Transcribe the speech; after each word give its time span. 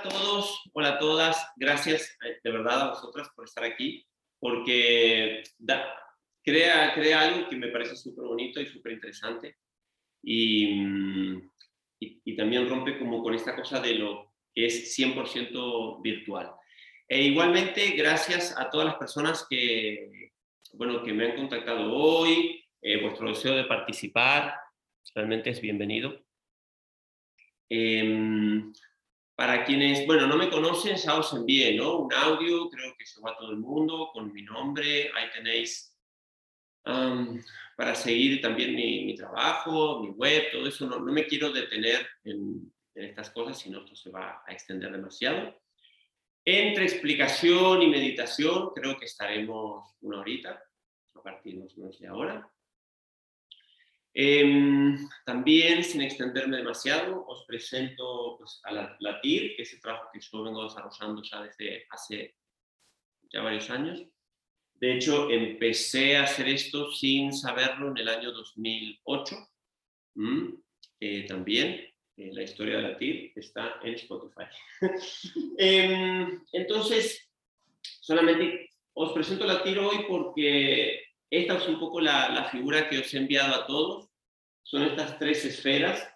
a 0.00 0.08
todos, 0.08 0.62
hola 0.72 0.88
a 0.90 0.98
todas, 0.98 1.52
gracias 1.56 2.16
eh, 2.24 2.38
de 2.42 2.50
verdad 2.50 2.80
a 2.80 2.88
vosotras 2.90 3.28
por 3.36 3.44
estar 3.44 3.64
aquí, 3.64 4.06
porque 4.38 5.42
crea, 6.42 6.94
crea 6.94 7.20
algo 7.20 7.48
que 7.50 7.56
me 7.56 7.68
parece 7.68 7.96
súper 7.96 8.24
bonito 8.24 8.60
y 8.60 8.66
súper 8.66 8.92
interesante 8.92 9.56
mm, 10.22 11.36
y, 12.00 12.22
y, 12.24 12.36
también 12.36 12.68
rompe 12.68 12.98
como 12.98 13.22
con 13.22 13.34
esta 13.34 13.54
cosa 13.54 13.80
de 13.80 13.96
lo 13.96 14.32
que 14.54 14.66
es 14.66 14.98
100% 14.98 16.00
virtual. 16.02 16.50
E 17.06 17.22
igualmente, 17.22 17.90
gracias 17.90 18.56
a 18.56 18.70
todas 18.70 18.86
las 18.86 18.96
personas 18.96 19.46
que, 19.50 20.32
bueno, 20.72 21.02
que 21.02 21.12
me 21.12 21.26
han 21.26 21.36
contactado 21.36 21.92
hoy, 21.92 22.64
eh, 22.80 23.02
vuestro 23.02 23.28
deseo 23.28 23.54
de 23.54 23.64
participar, 23.64 24.54
realmente 25.14 25.50
es 25.50 25.60
bienvenido. 25.60 26.24
Em, 27.68 28.72
para 29.40 29.64
quienes, 29.64 30.06
bueno, 30.06 30.26
no 30.26 30.36
me 30.36 30.50
conocen, 30.50 30.96
ya 30.96 31.14
os 31.14 31.32
envié, 31.32 31.74
¿no? 31.74 32.00
Un 32.00 32.12
audio, 32.12 32.68
creo 32.68 32.94
que 32.94 33.06
va 33.24 33.30
a 33.30 33.36
todo 33.38 33.52
el 33.52 33.56
mundo, 33.56 34.10
con 34.12 34.30
mi 34.34 34.42
nombre, 34.42 35.10
ahí 35.16 35.30
tenéis 35.32 35.96
para 36.84 37.94
seguir 37.94 38.42
también 38.42 38.74
mi, 38.74 39.14
trabajo, 39.14 40.02
mi 40.02 40.10
web, 40.10 40.50
todo 40.52 40.66
eso. 40.66 40.86
No, 40.86 41.00
no 41.00 41.10
me 41.10 41.26
quiero 41.26 41.50
detener 41.50 42.06
en, 42.22 42.70
estas 42.94 43.30
cosas, 43.30 43.58
sino 43.58 43.78
esto 43.78 43.96
se 43.96 44.10
va 44.10 44.42
a 44.46 44.52
extender 44.52 44.92
demasiado. 44.92 45.58
Entre 46.44 46.84
explicación 46.84 47.80
y 47.80 47.86
meditación, 47.86 48.72
creo 48.74 48.98
que 48.98 49.06
estaremos 49.06 49.96
una 50.02 50.20
horita, 50.20 50.62
a 51.14 51.22
partir 51.22 51.58
de 51.58 52.06
ahora. 52.08 52.46
Em, 54.12 54.96
también, 55.24 55.84
sin 55.84 56.02
extenderme 56.02 56.56
demasiado, 56.56 57.24
os 57.26 57.44
presento 57.46 58.36
pues, 58.38 58.60
a 58.64 58.72
la, 58.72 59.20
TIR, 59.20 59.54
que 59.56 59.62
es 59.62 59.72
el 59.72 59.80
trabajo 59.80 60.08
que 60.12 60.20
yo 60.20 60.42
vengo 60.42 60.64
desarrollando 60.64 61.22
ya 61.22 61.42
desde 61.42 61.86
hace 61.90 62.34
ya 63.32 63.42
varios 63.42 63.70
años. 63.70 64.04
De 64.74 64.96
hecho, 64.96 65.30
empecé 65.30 66.16
a 66.16 66.24
hacer 66.24 66.48
esto 66.48 66.90
sin 66.90 67.32
saberlo 67.32 67.90
en 67.90 67.98
el 67.98 68.08
año 68.08 68.32
2008. 68.32 69.36
Eh, 71.02 71.26
también 71.26 71.90
eh, 72.16 72.30
la 72.32 72.42
historia 72.42 72.76
de 72.76 72.82
la 72.82 72.98
TIR 72.98 73.32
está 73.36 73.78
en 73.82 73.94
Spotify. 73.94 74.44
Em, 75.58 76.42
entonces, 76.52 77.30
solamente 77.80 78.70
os 78.94 79.12
presento 79.12 79.46
la 79.46 79.62
TIR 79.62 79.78
hoy 79.78 80.04
porque 80.08 81.09
esta 81.30 81.56
es 81.56 81.68
un 81.68 81.78
poco 81.78 82.00
la, 82.00 82.48
figura 82.50 82.88
que 82.88 82.98
os 82.98 83.14
he 83.14 83.18
enviado 83.18 83.54
a 83.54 83.66
todos. 83.66 84.08
Son 84.62 84.82
estas 84.82 85.18
tres 85.18 85.44
esferas 85.44 86.12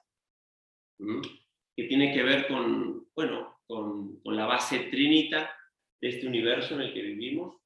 que 0.99 1.85
tienen 1.85 2.13
que 2.13 2.23
ver 2.23 2.49
con, 2.49 3.09
bueno, 3.15 3.61
con, 3.67 4.21
la 4.25 4.47
base 4.47 4.79
trinita 4.91 5.55
de 6.01 6.09
este 6.09 6.27
universo 6.27 6.75
en 6.75 6.83
el 6.83 6.93
que 6.93 7.03
vivimos, 7.03 7.57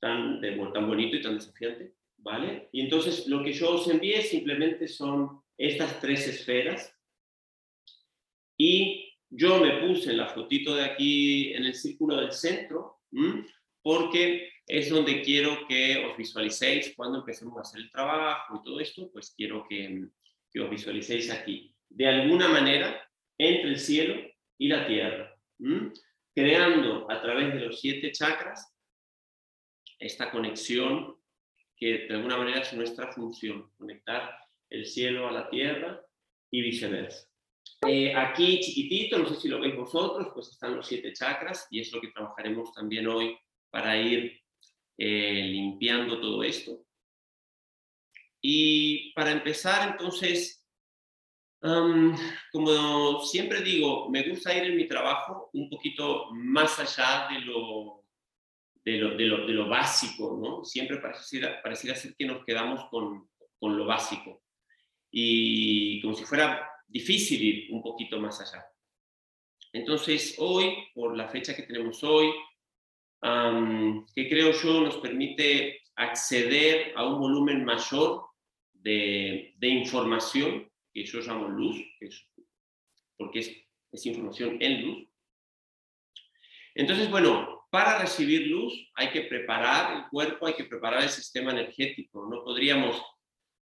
tan, 0.00 0.40
tan 0.40 0.86
bonito 0.88 1.16
y 1.16 1.22
tan 1.22 1.34
desafiante. 1.34 1.94
¿Vale? 2.20 2.68
Y 2.72 2.80
entonces 2.80 3.28
lo 3.28 3.44
que 3.44 3.52
yo 3.52 3.76
os 3.76 3.88
envié 3.88 4.22
simplemente 4.22 4.88
son 4.88 5.42
estas 5.56 6.00
tres 6.00 6.26
esferas. 6.26 6.92
Y 8.56 9.14
yo 9.30 9.60
me 9.60 9.86
puse 9.86 10.10
en 10.10 10.16
la 10.16 10.28
fotito 10.28 10.74
de 10.74 10.84
aquí 10.84 11.52
en 11.52 11.64
el 11.64 11.74
círculo 11.74 12.16
del 12.16 12.32
centro, 12.32 13.02
porque 13.82 14.50
es 14.68 14.90
donde 14.90 15.22
quiero 15.22 15.66
que 15.66 16.04
os 16.04 16.16
visualicéis 16.16 16.94
cuando 16.94 17.20
empecemos 17.20 17.56
a 17.56 17.62
hacer 17.62 17.80
el 17.80 17.90
trabajo 17.90 18.56
y 18.56 18.62
todo 18.62 18.78
esto, 18.80 19.10
pues 19.10 19.32
quiero 19.34 19.66
que, 19.66 20.08
que 20.52 20.60
os 20.60 20.68
visualicéis 20.68 21.30
aquí. 21.30 21.74
De 21.88 22.06
alguna 22.06 22.48
manera, 22.48 23.10
entre 23.38 23.70
el 23.70 23.78
cielo 23.78 24.14
y 24.58 24.68
la 24.68 24.86
tierra, 24.86 25.34
creando 26.34 27.10
a 27.10 27.20
través 27.22 27.54
de 27.54 27.60
los 27.60 27.80
siete 27.80 28.12
chakras 28.12 28.74
esta 29.98 30.30
conexión 30.30 31.16
que 31.74 32.06
de 32.06 32.14
alguna 32.14 32.36
manera 32.36 32.60
es 32.60 32.72
nuestra 32.74 33.10
función, 33.10 33.72
conectar 33.78 34.36
el 34.68 34.84
cielo 34.84 35.28
a 35.28 35.32
la 35.32 35.48
tierra 35.48 36.04
y 36.50 36.60
viceversa. 36.60 37.26
Eh, 37.86 38.14
aquí 38.14 38.60
chiquitito, 38.60 39.18
no 39.18 39.28
sé 39.28 39.36
si 39.36 39.48
lo 39.48 39.60
veis 39.60 39.76
vosotros, 39.76 40.28
pues 40.34 40.48
están 40.48 40.76
los 40.76 40.86
siete 40.86 41.12
chakras 41.12 41.68
y 41.70 41.80
es 41.80 41.90
lo 41.92 42.00
que 42.00 42.08
trabajaremos 42.08 42.72
también 42.74 43.06
hoy 43.06 43.38
para 43.70 43.96
ir 43.96 44.40
eh, 44.98 45.46
limpiando 45.46 46.20
todo 46.20 46.42
esto. 46.42 46.84
Y 48.40 49.12
para 49.14 49.30
empezar, 49.30 49.90
entonces, 49.90 50.66
como 52.52 53.20
siempre 53.22 53.62
digo, 53.62 54.08
me 54.10 54.28
gusta 54.28 54.54
ir 54.56 54.64
en 54.64 54.76
mi 54.76 54.86
trabajo 54.86 55.50
un 55.52 55.70
poquito 55.70 56.26
más 56.32 56.78
allá 56.78 57.28
de 57.32 57.40
lo, 57.40 58.04
de 58.84 58.98
lo, 58.98 59.16
de 59.16 59.24
lo, 59.26 59.46
de 59.46 59.52
lo 59.52 59.68
básico, 59.68 60.38
¿no? 60.40 60.64
Siempre 60.64 60.98
pareciera, 60.98 61.62
pareciera 61.62 61.96
ser 61.96 62.14
que 62.16 62.26
nos 62.26 62.44
quedamos 62.44 62.88
con, 62.90 63.28
con 63.58 63.76
lo 63.76 63.86
básico 63.86 64.42
y 65.10 66.00
como 66.02 66.14
si 66.14 66.24
fuera 66.24 66.70
difícil 66.86 67.42
ir 67.42 67.72
un 67.72 67.82
poquito 67.82 68.20
más 68.20 68.40
allá. 68.40 68.66
Entonces, 69.72 70.36
hoy, 70.38 70.74
por 70.94 71.16
la 71.16 71.28
fecha 71.28 71.54
que 71.54 71.62
tenemos 71.62 72.02
hoy, 72.02 72.32
que 73.20 74.28
creo 74.28 74.52
yo 74.52 74.80
nos 74.80 74.96
permite 74.98 75.80
acceder 75.96 76.92
a 76.96 77.04
un 77.04 77.18
volumen 77.18 77.64
mayor 77.64 78.26
de, 78.72 79.54
información, 79.60 80.70
que 80.92 81.04
yo 81.04 81.20
llamo 81.20 81.48
luz, 81.48 81.76
porque 83.16 83.40
es, 83.40 83.56
es 83.92 84.06
información 84.06 84.56
en 84.60 84.86
luz. 84.86 85.08
Entonces, 86.74 87.10
bueno, 87.10 87.66
para 87.70 87.98
recibir 87.98 88.46
luz 88.46 88.72
hay 88.94 89.10
que 89.10 89.22
preparar 89.22 89.96
el 89.96 90.08
cuerpo, 90.08 90.46
hay 90.46 90.54
que 90.54 90.64
preparar 90.64 91.02
el 91.02 91.08
sistema 91.08 91.50
energético. 91.50 92.26
No 92.28 92.44
podríamos 92.44 93.02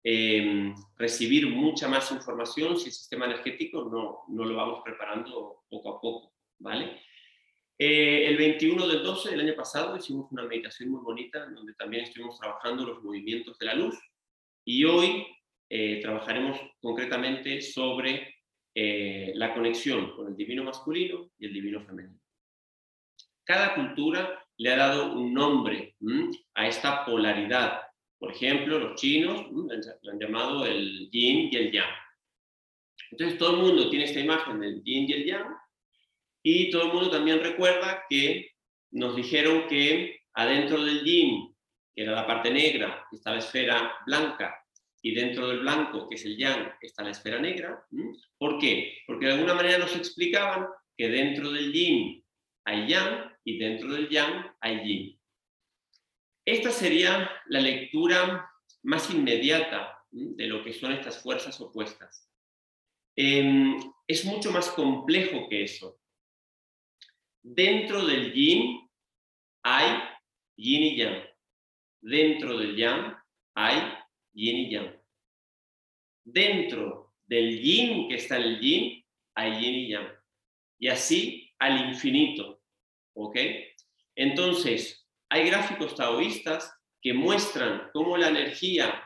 em, 0.03 0.73
recibir 0.97 1.47
mucha 1.47 1.87
más 1.87 2.11
información 2.11 2.77
si 2.77 2.87
el 2.87 2.93
sistema 2.93 3.25
energético 3.25 3.85
no, 3.85 4.19
no 4.29 4.45
lo 4.45 4.55
vamos 4.55 4.81
preparando 4.83 5.63
poco 5.69 5.97
a 5.97 6.01
poco, 6.01 6.33
¿vale? 6.59 7.01
Eh, 7.83 8.27
el 8.27 8.37
21 8.37 8.87
del 8.87 9.01
12 9.01 9.31
del 9.31 9.39
año 9.39 9.55
pasado 9.55 9.97
hicimos 9.97 10.31
una 10.31 10.43
meditación 10.43 10.91
muy 10.91 11.01
bonita 11.01 11.47
donde 11.47 11.73
también 11.73 12.03
estuvimos 12.03 12.37
trabajando 12.37 12.85
los 12.85 13.01
movimientos 13.01 13.57
de 13.57 13.65
la 13.65 13.73
luz 13.73 13.97
y 14.63 14.85
hoy 14.85 15.25
eh, 15.67 15.99
trabajaremos 15.99 16.59
concretamente 16.79 17.59
sobre 17.59 18.35
eh, 18.75 19.31
la 19.33 19.55
conexión 19.55 20.15
con 20.15 20.27
el 20.27 20.35
divino 20.35 20.63
masculino 20.63 21.31
y 21.39 21.47
el 21.47 21.53
divino 21.53 21.83
femenino. 21.83 22.19
Cada 23.43 23.73
cultura 23.73 24.45
le 24.57 24.73
ha 24.73 24.77
dado 24.77 25.13
un 25.13 25.33
nombre 25.33 25.95
a 26.53 26.67
esta 26.67 27.03
polaridad. 27.03 27.81
Por 28.19 28.31
ejemplo, 28.31 28.77
los 28.77 29.01
chinos 29.01 29.47
lo 29.49 30.11
han 30.11 30.19
llamado 30.19 30.67
el 30.67 31.09
yin 31.09 31.49
y 31.51 31.55
el 31.55 31.71
yang. 31.71 31.95
Entonces 33.09 33.39
todo 33.39 33.55
el 33.55 33.63
mundo 33.63 33.89
tiene 33.89 34.05
esta 34.05 34.19
imagen 34.19 34.59
del 34.59 34.83
yin 34.83 35.09
y 35.09 35.13
el 35.13 35.25
yang 35.25 35.60
y 36.43 36.69
todo 36.69 36.83
el 36.83 36.93
mundo 36.93 37.11
también 37.11 37.39
recuerda 37.41 38.03
que 38.09 38.51
nos 38.91 39.15
dijeron 39.15 39.67
que 39.67 40.21
adentro 40.33 40.83
del 40.83 41.03
yin, 41.03 41.55
que 41.95 42.03
era 42.03 42.13
la 42.13 42.27
parte 42.27 42.51
negra, 42.51 43.05
está 43.11 43.31
la 43.31 43.39
esfera 43.39 43.93
blanca, 44.05 44.61
y 45.01 45.15
dentro 45.15 45.47
del 45.47 45.59
blanco, 45.59 46.07
que 46.07 46.15
es 46.15 46.25
el 46.25 46.37
yang, 46.37 46.71
está 46.79 47.03
la 47.03 47.11
esfera 47.11 47.39
negra. 47.39 47.85
¿Por 48.37 48.59
qué? 48.59 48.97
Porque 49.07 49.25
de 49.25 49.33
alguna 49.33 49.55
manera 49.55 49.79
nos 49.79 49.95
explicaban 49.95 50.67
que 50.95 51.09
dentro 51.09 51.51
del 51.51 51.73
yin 51.73 52.23
hay 52.65 52.87
yang 52.87 53.31
y 53.43 53.57
dentro 53.57 53.91
del 53.91 54.09
yang 54.09 54.45
hay 54.59 54.83
yin. 54.83 55.19
Esta 56.45 56.71
sería 56.71 57.31
la 57.47 57.61
lectura 57.61 58.49
más 58.83 59.09
inmediata 59.11 59.97
de 60.11 60.47
lo 60.47 60.63
que 60.63 60.73
son 60.73 60.91
estas 60.91 61.21
fuerzas 61.21 61.59
opuestas. 61.61 62.27
Em, 63.15 63.77
es 64.07 64.25
mucho 64.25 64.51
más 64.51 64.69
complejo 64.69 65.47
que 65.49 65.63
eso. 65.63 66.00
Dentro 67.43 68.05
del 68.05 68.33
yin 68.33 68.89
hay 69.63 70.01
yin 70.57 70.83
y 70.83 70.97
yang. 70.97 71.23
Dentro 72.01 72.57
del 72.57 72.75
yang 72.75 73.15
hay 73.55 73.93
yin 74.33 74.57
y 74.57 74.69
yang. 74.71 74.95
Dentro 76.23 77.13
del 77.25 77.59
yin 77.59 78.07
que 78.07 78.15
está 78.15 78.37
en 78.37 78.43
el 78.43 78.59
yin 78.59 79.05
hay 79.35 79.59
yin 79.59 79.75
y 79.75 79.87
yang. 79.89 80.07
Y 80.79 80.87
así 80.87 81.51
al 81.59 81.89
infinito. 81.89 82.61
¿Ok? 83.13 83.37
Entonces, 84.15 85.07
hay 85.29 85.47
gráficos 85.47 85.95
taoístas 85.95 86.73
que 87.01 87.13
muestran 87.13 87.89
cómo 87.93 88.17
la 88.17 88.29
energía 88.29 89.03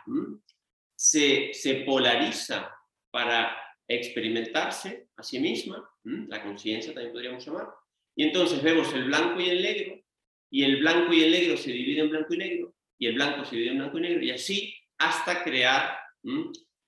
se, 0.96 1.54
se 1.54 1.76
polariza 1.86 2.72
para 3.12 3.56
experimentarse 3.88 5.10
a 5.16 5.24
sí 5.24 5.40
misma, 5.40 5.90
la 6.04 6.44
conciencia 6.44 6.94
también 6.94 7.14
podríamos 7.14 7.46
llamar, 7.46 7.68
y 8.16 8.24
entonces 8.24 8.64
vemos 8.64 8.94
el 8.94 9.06
blanco 9.06 9.40
y 9.40 9.50
el 9.50 9.62
negro, 9.62 10.02
y 10.50 10.64
el 10.64 10.78
blanco 10.78 11.14
y 11.14 11.24
el 11.24 11.32
negro 11.32 11.58
se 11.58 11.72
dividen 11.72 12.06
en 12.06 12.12
blanco 12.12 12.34
y 12.34 12.38
negro, 12.38 12.76
y 12.98 13.08
el 13.08 13.16
blanco 13.16 13.46
se 13.46 13.56
divide 13.56 13.72
en 13.72 13.78
blanco 13.80 13.98
y 13.98 14.02
negro, 14.02 14.24
y 14.24 14.32
así 14.32 14.76
hasta 14.98 15.44
crear 15.44 15.98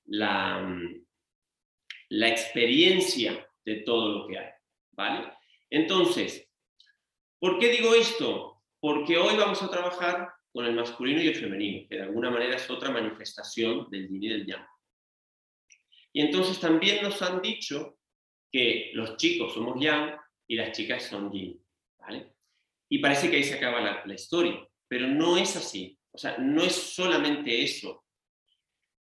la, 0.06 0.80
la 2.10 2.30
experiencia 2.30 3.48
de 3.66 3.76
todo 3.82 4.20
lo 4.20 4.28
que 4.28 4.38
hay. 4.38 4.52
¿vale? 4.92 5.32
Entonces, 5.70 6.50
¿por 7.40 7.60
qué 7.60 7.70
digo 7.70 7.94
esto? 7.94 8.64
Porque 8.80 9.18
hoy 9.18 9.36
vamos 9.38 9.62
a 9.62 9.70
trabajar 9.70 10.30
con 10.52 10.66
el 10.66 10.74
masculino 10.74 11.22
y 11.22 11.28
el 11.28 11.36
femenino, 11.36 11.88
que 11.88 11.98
de 11.98 12.04
alguna 12.04 12.32
manera 12.32 12.56
es 12.56 12.70
otra 12.70 12.90
manifestación 12.90 13.90
del 13.90 14.08
yin 14.10 14.24
y 14.24 14.30
del 14.30 14.46
yang. 14.46 14.66
Y 16.14 16.22
entonces 16.22 16.60
también 16.60 17.04
nos 17.04 17.22
han 17.22 17.42
dicho 17.42 18.00
que 18.52 18.92
los 18.94 19.18
chicos 19.18 19.54
somos 19.54 19.80
yang 19.80 20.18
y 20.48 20.56
las 20.56 20.72
chicas 20.72 21.04
son 21.04 21.32
yin, 21.32 21.62
¿vale? 22.00 22.34
Y 22.90 23.00
parece 23.00 23.30
que 23.30 23.38
ahí 23.38 23.44
se 23.44 23.56
acaba 23.56 23.82
la, 23.82 24.04
la 24.06 24.14
historia, 24.14 24.66
pero 24.88 25.08
no 25.08 25.38
es 25.38 25.56
así. 25.56 26.00
O 26.12 26.18
sea, 26.18 26.38
no 26.38 26.64
es 26.64 26.74
solamente 26.74 27.64
eso. 27.64 28.06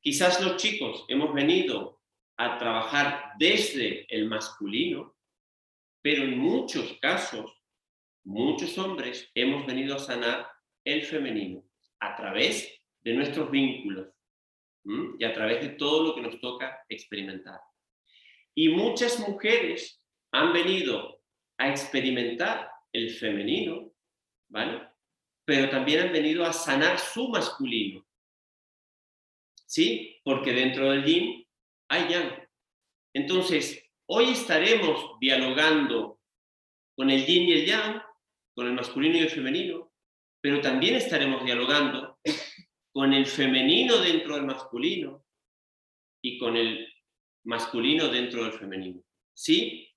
Quizás 0.01 0.41
los 0.41 0.57
chicos 0.57 1.05
hemos 1.09 1.35
venido 1.35 2.01
a 2.39 2.57
trabajar 2.57 3.33
desde 3.39 4.07
el 4.15 4.29
masculino, 4.29 5.17
pero 6.01 6.23
en 6.23 6.39
muchos 6.39 6.97
casos, 7.01 7.53
muchos 8.25 8.79
hombres 8.79 9.31
hemos 9.35 9.67
venido 9.67 9.97
a 9.97 9.99
sanar 9.99 10.49
el 10.85 11.03
femenino 11.03 11.65
a 12.01 12.17
través 12.17 12.81
de 13.01 13.15
nuestros 13.15 13.51
vínculos 13.51 14.09
y 15.19 15.25
a 15.25 15.35
través 15.35 15.61
de 15.61 15.71
todo 15.71 16.05
lo 16.05 16.15
que 16.15 16.23
nos 16.23 16.41
toca 16.41 16.85
experimentar. 16.89 17.61
Y 18.55 18.71
muchas 18.71 19.19
mujeres 19.21 20.03
han 20.33 20.53
venido 20.53 21.18
a 21.59 21.69
experimentar 21.69 22.71
el 22.93 23.11
femenino, 23.11 23.93
¿vale? 24.49 24.89
Pero 25.45 25.69
también 25.69 26.07
han 26.07 26.13
venido 26.13 26.45
a 26.45 26.53
sanar 26.53 26.99
su 26.99 27.29
masculino. 27.29 28.07
¿Sí? 29.67 30.17
Porque 30.25 30.53
dentro 30.53 30.91
del 30.91 31.05
yin 31.05 31.47
hay 31.89 32.09
yang. 32.09 32.49
Entonces, 33.15 33.85
hoy 34.07 34.31
estaremos 34.31 35.19
dialogando 35.21 36.21
con 36.97 37.11
el 37.11 37.27
yin 37.27 37.49
y 37.49 37.53
el 37.53 37.67
yang, 37.67 38.03
con 38.55 38.67
el 38.67 38.73
masculino 38.73 39.17
y 39.17 39.21
el 39.21 39.31
femenino, 39.31 39.93
pero 40.41 40.61
también 40.61 40.95
estaremos 40.95 41.45
dialogando 41.45 42.19
con 42.93 43.13
el 43.13 43.27
femenino 43.27 43.99
dentro 43.99 44.37
del 44.37 44.45
masculino 44.45 45.25
y 46.23 46.39
con 46.39 46.57
el 46.57 46.87
masculino 47.45 48.09
dentro 48.09 48.45
del 48.45 48.53
femenino. 48.53 49.03
¿Sí? 49.35 49.88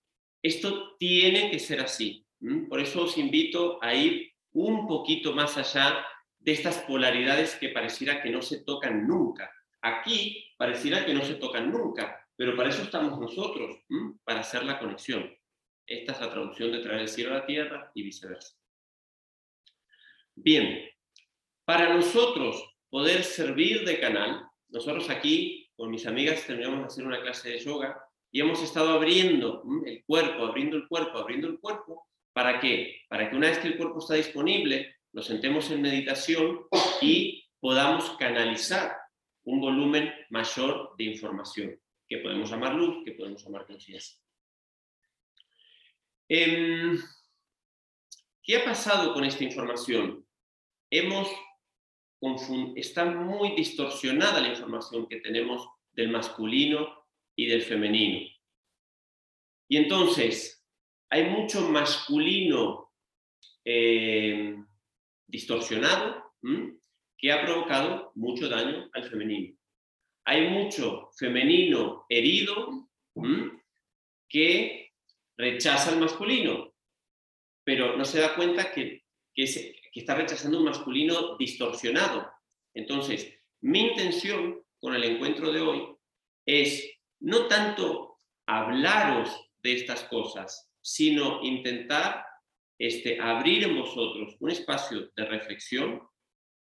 Esto 0.41 0.95
tiene 0.97 1.51
que 1.51 1.59
ser 1.59 1.81
así. 1.81 2.25
Por 2.67 2.79
eso 2.79 3.03
os 3.03 3.17
invito 3.17 3.77
a 3.81 3.93
ir 3.93 4.33
un 4.53 4.88
poquito 4.88 5.33
más 5.33 5.57
allá 5.57 6.05
de 6.39 6.51
estas 6.53 6.79
polaridades 6.79 7.55
que 7.55 7.69
pareciera 7.69 8.21
que 8.21 8.31
no 8.31 8.41
se 8.41 8.63
tocan 8.63 9.07
nunca. 9.07 9.51
Aquí 9.81 10.51
pareciera 10.57 11.05
que 11.05 11.13
no 11.13 11.23
se 11.23 11.35
tocan 11.35 11.71
nunca, 11.71 12.27
pero 12.35 12.55
para 12.55 12.69
eso 12.69 12.81
estamos 12.81 13.19
nosotros, 13.19 13.77
para 14.23 14.39
hacer 14.39 14.63
la 14.63 14.79
conexión. 14.79 15.31
Esta 15.85 16.13
es 16.13 16.21
la 16.21 16.31
traducción 16.31 16.71
de 16.71 16.79
traer 16.79 17.01
el 17.01 17.09
cielo 17.09 17.31
a 17.31 17.39
la 17.39 17.45
tierra 17.45 17.91
y 17.94 18.03
viceversa. 18.03 18.55
Bien, 20.35 20.89
para 21.65 21.94
nosotros 21.94 22.75
poder 22.89 23.23
servir 23.23 23.85
de 23.85 23.99
canal, 23.99 24.47
nosotros 24.69 25.09
aquí 25.09 25.69
con 25.75 25.91
mis 25.91 26.07
amigas 26.07 26.45
terminamos 26.45 26.79
de 26.79 26.85
hacer 26.85 27.05
una 27.05 27.21
clase 27.21 27.49
de 27.49 27.59
yoga 27.59 28.03
y 28.31 28.39
hemos 28.39 28.62
estado 28.63 28.92
abriendo 28.92 29.63
el 29.86 30.04
cuerpo, 30.06 30.45
abriendo 30.45 30.78
el 30.78 30.88
cuerpo, 30.88 31.18
abriendo 31.18 31.48
el 31.48 31.60
cuerpo. 31.60 32.07
¿Para 32.33 32.60
qué? 32.60 33.01
Para 33.10 33.30
que 33.30 33.36
una 33.36 33.50
vez 33.50 33.60
que 33.60 33.68
el 33.68 33.78
cuerpo 33.78 34.00
está 34.00 34.16
disponible, 34.16 34.95
nos 35.12 35.25
sentemos 35.25 35.69
en 35.69 35.81
meditación 35.81 36.62
y 37.01 37.45
podamos 37.60 38.12
canalizar 38.18 38.95
un 39.44 39.60
volumen 39.60 40.13
mayor 40.30 40.95
de 40.98 41.04
información, 41.04 41.80
que 42.07 42.19
podemos 42.19 42.50
llamar 42.50 42.75
luz, 42.75 43.04
que 43.04 43.12
podemos 43.12 43.44
llamar 43.44 43.66
conciencia. 43.66 44.18
Em, 46.30 46.98
¿Qué 48.44 48.57
ha 48.57 48.63
pasado 48.63 49.13
con 49.13 49.25
esta 49.25 49.44
información? 49.44 50.25
Hemos 50.89 51.30
está 52.75 53.06
muy 53.06 53.56
distorsionada 53.56 54.39
la 54.39 54.50
información 54.50 55.07
que 55.07 55.22
tenemos 55.22 55.68
del 55.94 56.10
masculino 56.10 57.00
y 57.36 57.48
del 57.48 57.62
femenino. 57.62 58.30
Y 59.68 59.78
entonces, 59.78 60.66
hay 61.10 61.25
mucho 61.25 61.62
masculino 61.69 62.92
eh, 63.66 64.56
distorsionado 65.28 66.33
que 67.18 67.31
ha 67.31 67.42
provocado 67.45 68.12
mucho 68.16 68.50
daño 68.50 68.89
al 68.94 69.10
femenino. 69.10 69.56
Hay 70.25 70.50
mucho 70.50 71.12
femenino 71.18 72.06
herido 72.10 72.89
que 74.28 74.92
rechaza 75.38 75.92
al 75.92 76.00
masculino, 76.00 76.74
pero 77.63 77.98
no 77.98 78.06
se 78.06 78.19
da 78.19 78.36
cuenta 78.36 78.72
que, 78.72 79.04
que, 79.33 79.45
que 79.45 80.00
está 80.00 80.16
rechazando 80.16 80.60
un 80.60 80.66
masculino 80.66 81.38
distorsionado. 81.38 82.31
Entonces, 82.74 83.38
mi 83.62 83.88
intención 83.88 84.63
con 84.80 84.95
el 84.95 85.04
encuentro 85.04 85.51
de 85.51 85.62
hoy 85.62 85.95
es 86.45 87.00
no 87.21 87.47
tanto 87.47 88.19
hablaros 88.47 89.29
de 89.63 89.73
estas 89.73 90.03
cosas, 90.06 90.71
sino 90.81 91.41
intentar 91.44 92.25
este, 92.77 93.19
abrir 93.19 93.63
en 93.63 93.77
vosotros 93.77 94.35
un 94.39 94.50
espacio 94.50 95.12
de 95.15 95.25
reflexión 95.25 96.01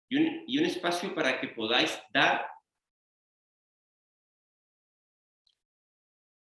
y 0.10 0.18
un, 0.18 0.44
y 0.46 0.58
un 0.60 0.66
espacio 0.66 1.16
para 1.16 1.40
que 1.40 1.50
podáis 1.50 1.98
dar, 2.14 2.46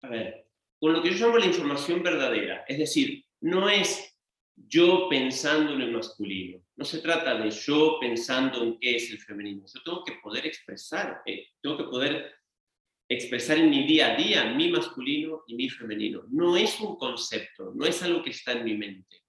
a 0.02 0.08
ver, 0.08 0.46
con 0.78 0.92
lo 0.92 1.02
que 1.02 1.10
yo 1.10 1.26
llamo 1.26 1.38
la 1.38 1.46
información 1.46 2.02
verdadera, 2.02 2.64
es 2.68 2.78
decir, 2.78 3.24
no 3.40 3.68
es 3.68 4.16
yo 4.56 5.08
pensando 5.08 5.74
en 5.74 5.82
el 5.82 5.92
masculino. 5.92 6.62
No 6.76 6.84
se 6.84 7.00
trata 7.00 7.36
de 7.36 7.50
yo 7.50 7.98
pensando 8.00 8.62
en 8.62 8.78
qué 8.78 8.96
es 8.96 9.10
el 9.10 9.18
femenino. 9.20 9.66
Yo 9.66 9.82
tengo 9.82 10.04
que 10.04 10.18
poder 10.22 10.46
expresar, 10.46 11.22
eh, 11.26 11.48
tengo 11.60 11.76
que 11.76 11.84
poder 11.84 12.35
expresar 13.08 13.58
en 13.58 13.70
mi 13.70 13.86
día 13.86 14.12
a 14.12 14.16
día 14.16 14.44
mi 14.44 14.70
masculino 14.70 15.42
y 15.46 15.54
mi 15.54 15.68
femenino. 15.68 16.24
No 16.28 16.56
es 16.56 16.80
un 16.80 16.96
concepto, 16.96 17.72
no 17.74 17.86
es 17.86 18.02
algo 18.02 18.22
que 18.22 18.30
está 18.30 18.52
en 18.52 18.64
mi 18.64 18.76
mente. 18.76 19.22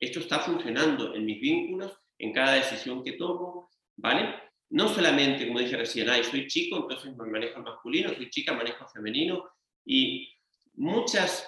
Esto 0.00 0.20
está 0.20 0.40
funcionando 0.40 1.14
en 1.14 1.24
mis 1.24 1.40
vínculos, 1.40 1.96
en 2.18 2.32
cada 2.32 2.54
decisión 2.54 3.04
que 3.04 3.12
tomo, 3.12 3.70
¿vale? 3.96 4.34
No 4.70 4.88
solamente, 4.88 5.46
como 5.46 5.60
dije 5.60 5.76
recién, 5.76 6.08
ay, 6.08 6.24
soy 6.24 6.46
chico, 6.46 6.76
entonces 6.78 7.14
me 7.16 7.26
manejo 7.26 7.58
el 7.58 7.64
masculino, 7.64 8.14
soy 8.14 8.30
chica, 8.30 8.54
manejo 8.54 8.84
el 8.84 8.90
femenino, 8.90 9.44
y 9.84 10.32
muchas 10.74 11.46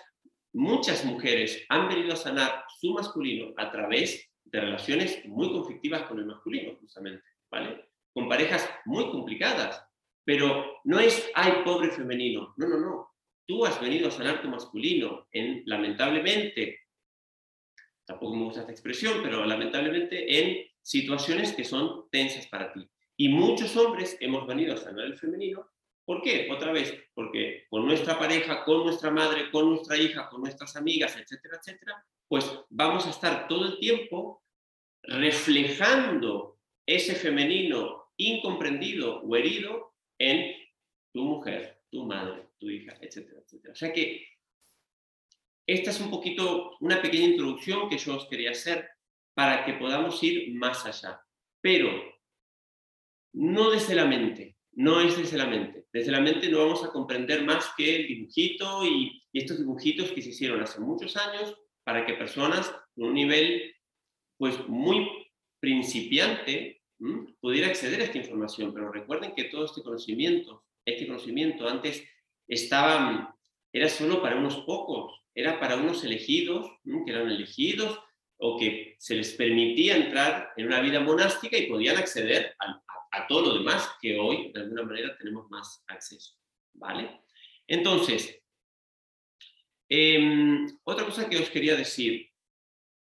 muchas 0.54 1.04
mujeres 1.04 1.64
han 1.68 1.88
venido 1.88 2.12
a 2.12 2.16
sanar 2.16 2.64
su 2.80 2.92
masculino 2.92 3.52
a 3.56 3.70
través 3.70 4.30
de 4.44 4.60
relaciones 4.60 5.24
muy 5.26 5.50
conflictivas 5.50 6.02
con 6.02 6.18
el 6.18 6.26
masculino, 6.26 6.76
justamente, 6.80 7.24
¿vale? 7.50 7.90
Con 8.12 8.28
parejas 8.28 8.68
muy 8.84 9.10
complicadas, 9.10 9.84
pero 10.24 10.80
no 10.84 10.98
es, 10.98 11.30
ay, 11.34 11.62
pobre 11.64 11.90
femenino, 11.90 12.54
no, 12.56 12.68
no, 12.68 12.78
no. 12.78 13.10
Tú 13.46 13.64
has 13.66 13.80
venido 13.80 14.08
a 14.08 14.10
sanar 14.10 14.40
tu 14.40 14.48
masculino 14.48 15.28
en, 15.30 15.62
lamentablemente, 15.66 16.80
tampoco 18.06 18.36
me 18.36 18.44
gusta 18.44 18.60
esta 18.60 18.72
expresión, 18.72 19.20
pero 19.22 19.44
lamentablemente 19.44 20.40
en 20.40 20.66
situaciones 20.82 21.52
que 21.52 21.64
son 21.64 22.08
tensas 22.10 22.46
para 22.46 22.72
ti. 22.72 22.88
Y 23.16 23.28
muchos 23.28 23.76
hombres 23.76 24.16
hemos 24.20 24.46
venido 24.46 24.74
a 24.74 24.78
sanar 24.78 25.04
el 25.04 25.18
femenino 25.18 25.68
¿Por 26.04 26.20
qué? 26.20 26.48
Otra 26.50 26.72
vez, 26.72 26.94
porque 27.14 27.66
con 27.70 27.86
nuestra 27.86 28.18
pareja, 28.18 28.64
con 28.64 28.84
nuestra 28.84 29.10
madre, 29.10 29.50
con 29.50 29.70
nuestra 29.70 29.96
hija, 29.96 30.28
con 30.28 30.42
nuestras 30.42 30.76
amigas, 30.76 31.16
etcétera, 31.16 31.58
etcétera, 31.58 32.06
pues 32.28 32.50
vamos 32.68 33.06
a 33.06 33.10
estar 33.10 33.48
todo 33.48 33.66
el 33.66 33.78
tiempo 33.78 34.42
reflejando 35.02 36.58
ese 36.86 37.14
femenino 37.14 38.10
incomprendido 38.18 39.22
o 39.22 39.34
herido 39.34 39.93
en 40.30 40.54
tu 41.12 41.22
mujer, 41.22 41.82
tu 41.90 42.04
madre, 42.04 42.48
tu 42.58 42.70
hija, 42.70 42.96
etcétera, 43.00 43.40
etcétera. 43.40 43.72
O 43.72 43.76
sea 43.76 43.92
que 43.92 44.26
esta 45.66 45.90
es 45.90 46.00
un 46.00 46.10
poquito 46.10 46.76
una 46.80 47.00
pequeña 47.00 47.26
introducción 47.26 47.88
que 47.88 47.98
yo 47.98 48.16
os 48.16 48.26
quería 48.26 48.50
hacer 48.50 48.88
para 49.34 49.64
que 49.64 49.74
podamos 49.74 50.22
ir 50.22 50.54
más 50.54 50.84
allá, 50.84 51.20
pero 51.60 51.90
no 53.32 53.70
desde 53.70 53.94
la 53.94 54.04
mente, 54.04 54.56
no 54.72 55.00
es 55.00 55.16
desde 55.16 55.38
la 55.38 55.46
mente. 55.46 55.86
Desde 55.92 56.12
la 56.12 56.20
mente 56.20 56.48
no 56.48 56.58
vamos 56.58 56.84
a 56.84 56.90
comprender 56.90 57.44
más 57.44 57.72
que 57.76 57.96
el 57.96 58.06
dibujito 58.08 58.84
y, 58.84 59.20
estos 59.32 59.58
dibujitos 59.58 60.12
que 60.12 60.22
se 60.22 60.28
hicieron 60.28 60.62
hace 60.62 60.80
muchos 60.80 61.16
años 61.16 61.56
para 61.82 62.06
que 62.06 62.14
personas 62.14 62.72
con 62.94 63.06
un 63.08 63.14
nivel 63.14 63.74
pues 64.36 64.68
muy 64.68 65.08
principiante 65.58 66.73
pudiera 67.40 67.68
acceder 67.68 68.00
a 68.00 68.04
esta 68.04 68.18
información. 68.18 68.72
Pero 68.72 68.92
recuerden 68.92 69.34
que 69.34 69.44
todo 69.44 69.64
este 69.64 69.82
conocimiento, 69.82 70.64
este 70.84 71.06
conocimiento 71.06 71.68
antes 71.68 72.04
estaba, 72.48 73.36
era 73.72 73.88
solo 73.88 74.22
para 74.22 74.36
unos 74.36 74.58
pocos, 74.58 75.20
era 75.34 75.58
para 75.58 75.76
unos 75.76 76.04
elegidos, 76.04 76.70
que 76.84 77.12
eran 77.12 77.30
elegidos 77.30 77.98
o 78.36 78.58
que 78.58 78.96
se 78.98 79.14
les 79.14 79.32
permitía 79.34 79.96
entrar 79.96 80.52
en 80.56 80.66
una 80.66 80.80
vida 80.80 81.00
monástica 81.00 81.56
y 81.56 81.66
podían 81.66 81.96
acceder 81.96 82.54
al, 82.58 82.80
a 83.12 83.26
todo 83.26 83.42
lo 83.42 83.54
demás 83.58 83.90
que 84.00 84.18
hoy 84.18 84.52
de 84.52 84.60
alguna 84.60 84.82
manera 84.82 85.16
tenemos 85.16 85.48
más 85.50 85.82
acceso. 85.88 86.34
¿Vale? 86.74 87.20
Entonces, 87.66 88.44
Em, 89.88 90.66
otra 90.84 91.04
cosa 91.04 91.28
que 91.28 91.38
os 91.38 91.50
quería 91.50 91.76
decir. 91.76 92.28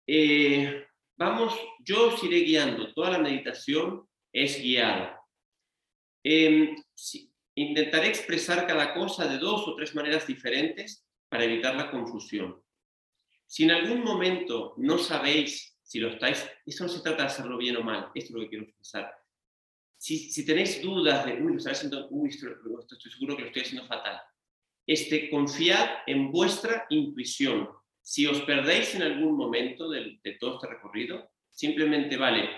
Eh, 0.07 0.85
vamos, 1.17 1.57
yo 1.79 2.07
os 2.07 2.23
iré 2.23 2.39
guiando. 2.39 2.93
Toda 2.93 3.11
la 3.11 3.19
meditación 3.19 4.07
es 4.31 4.61
guiada. 4.61 5.19
Em, 6.23 6.75
intentaré 7.55 8.07
expresar 8.07 8.65
cada 8.65 8.93
cosa 8.93 9.27
de 9.27 9.37
dos 9.37 9.67
o 9.67 9.75
tres 9.75 9.93
maneras 9.93 10.25
diferentes 10.25 11.05
para 11.29 11.43
evitar 11.43 11.75
la 11.75 11.91
confusión. 11.91 12.61
Si 13.45 13.63
en 13.63 13.71
algún 13.71 14.03
momento 14.03 14.73
no 14.77 14.97
sabéis 14.97 15.73
si 15.83 15.99
lo 15.99 16.09
estáis, 16.09 16.49
eso 16.65 16.85
no 16.85 16.89
se 16.89 17.01
trata 17.01 17.23
de 17.23 17.27
hacerlo 17.27 17.57
bien 17.57 17.77
o 17.77 17.83
mal, 17.83 18.09
esto 18.15 18.29
es 18.29 18.31
lo 18.31 18.39
que 18.41 18.49
quiero 18.49 18.63
expresar. 18.63 19.13
Si, 19.97 20.45
tenéis 20.45 20.81
dudas 20.81 21.25
de, 21.25 21.33
uy, 21.41 21.53
lo 21.53 21.71
haciendo, 21.71 22.07
uy, 22.09 22.29
estoy 22.29 23.11
seguro 23.11 23.35
que 23.35 23.43
lo 23.43 23.47
estoy 23.49 23.61
haciendo 23.61 23.87
fatal, 23.87 24.19
este, 24.87 25.29
confiad 25.29 25.99
en 26.07 26.31
vuestra 26.31 26.85
intuición. 26.89 27.69
Si 28.03 28.27
os 28.27 28.41
perdéis 28.41 28.93
en 28.95 29.01
algún 29.01 29.35
momento 29.35 29.89
de, 29.89 30.19
de 30.21 30.33
todo 30.33 30.55
este 30.55 30.67
recorrido, 30.67 31.31
simplemente 31.49 32.17
vale, 32.17 32.49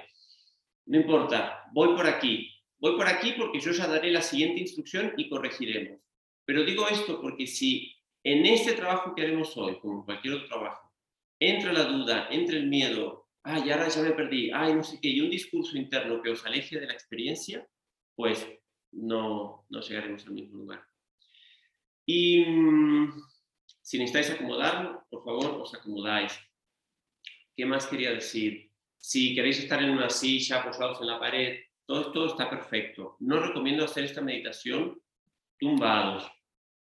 no 0.88 0.98
importa, 0.98 1.64
voy 1.72 1.96
por 1.96 2.08
aquí, 2.08 2.52
voy 2.80 2.98
por 2.98 3.08
aquí 3.08 3.34
porque 3.38 3.60
yo 3.60 3.72
ya 3.72 3.88
daré 3.88 4.12
la 4.12 4.22
siguiente 4.22 4.62
instrucción 4.62 5.14
y 5.18 5.30
corregiremos. 5.30 6.02
Pero 6.46 6.64
digo 6.64 6.88
esto 6.90 7.22
porque 7.22 7.48
si 7.48 7.96
en 8.24 8.46
este 8.46 8.74
trabajo 8.74 9.14
que 9.14 9.22
haremos 9.22 9.56
hoy, 9.56 9.80
como 9.80 10.00
en 10.00 10.06
cualquier 10.06 10.34
otro 10.34 10.48
trabajo, 10.48 10.92
entra 11.40 11.72
la 11.72 11.84
duda, 11.84 12.28
entra 12.32 12.58
el 12.58 12.68
miedo, 12.68 13.28
ay, 13.44 13.70
ahora 13.70 13.88
ya 13.88 14.02
me 14.02 14.12
perdí, 14.12 14.50
ay, 14.52 14.74
no 14.74 14.84
sé 14.84 15.00
qué, 15.00 15.10
y 15.10 15.22
un 15.22 15.30
discurso 15.30 15.78
interno 15.78 16.22
que 16.22 16.32
os 16.32 16.46
aleje 16.46 16.80
de 16.80 16.88
la 16.88 16.94
experiencia, 16.94 17.68
pues 18.16 18.48
no, 18.92 19.66
no 19.70 19.82
llegaremos 19.82 20.26
al 20.26 20.34
mismo 20.34 20.58
lugar. 20.58 20.84
Y 22.06 22.46
mm, 22.46 23.14
si 23.86 24.00
necesitáis 24.00 24.32
acomodarlo, 24.32 25.06
por 25.12 25.24
favor, 25.24 25.62
os 25.62 25.76
acomodáis. 25.76 26.34
¿Qué 27.56 27.68
más 27.68 27.86
quería 27.86 28.10
decir? 28.14 28.72
Si 28.98 29.36
queréis 29.36 29.60
estar 29.60 29.82
en 29.84 29.92
una 29.92 30.10
silla, 30.10 30.64
posados 30.64 31.02
en 31.02 31.08
la 31.08 31.20
pared, 31.20 31.60
todo 31.86 32.02
esto 32.02 32.26
está 32.26 32.50
perfecto. 32.50 33.16
No 33.20 33.40
recomiendo 33.40 33.86
hacer 33.86 34.06
esta 34.06 34.22
meditación 34.22 35.00
tumbados. 35.60 36.28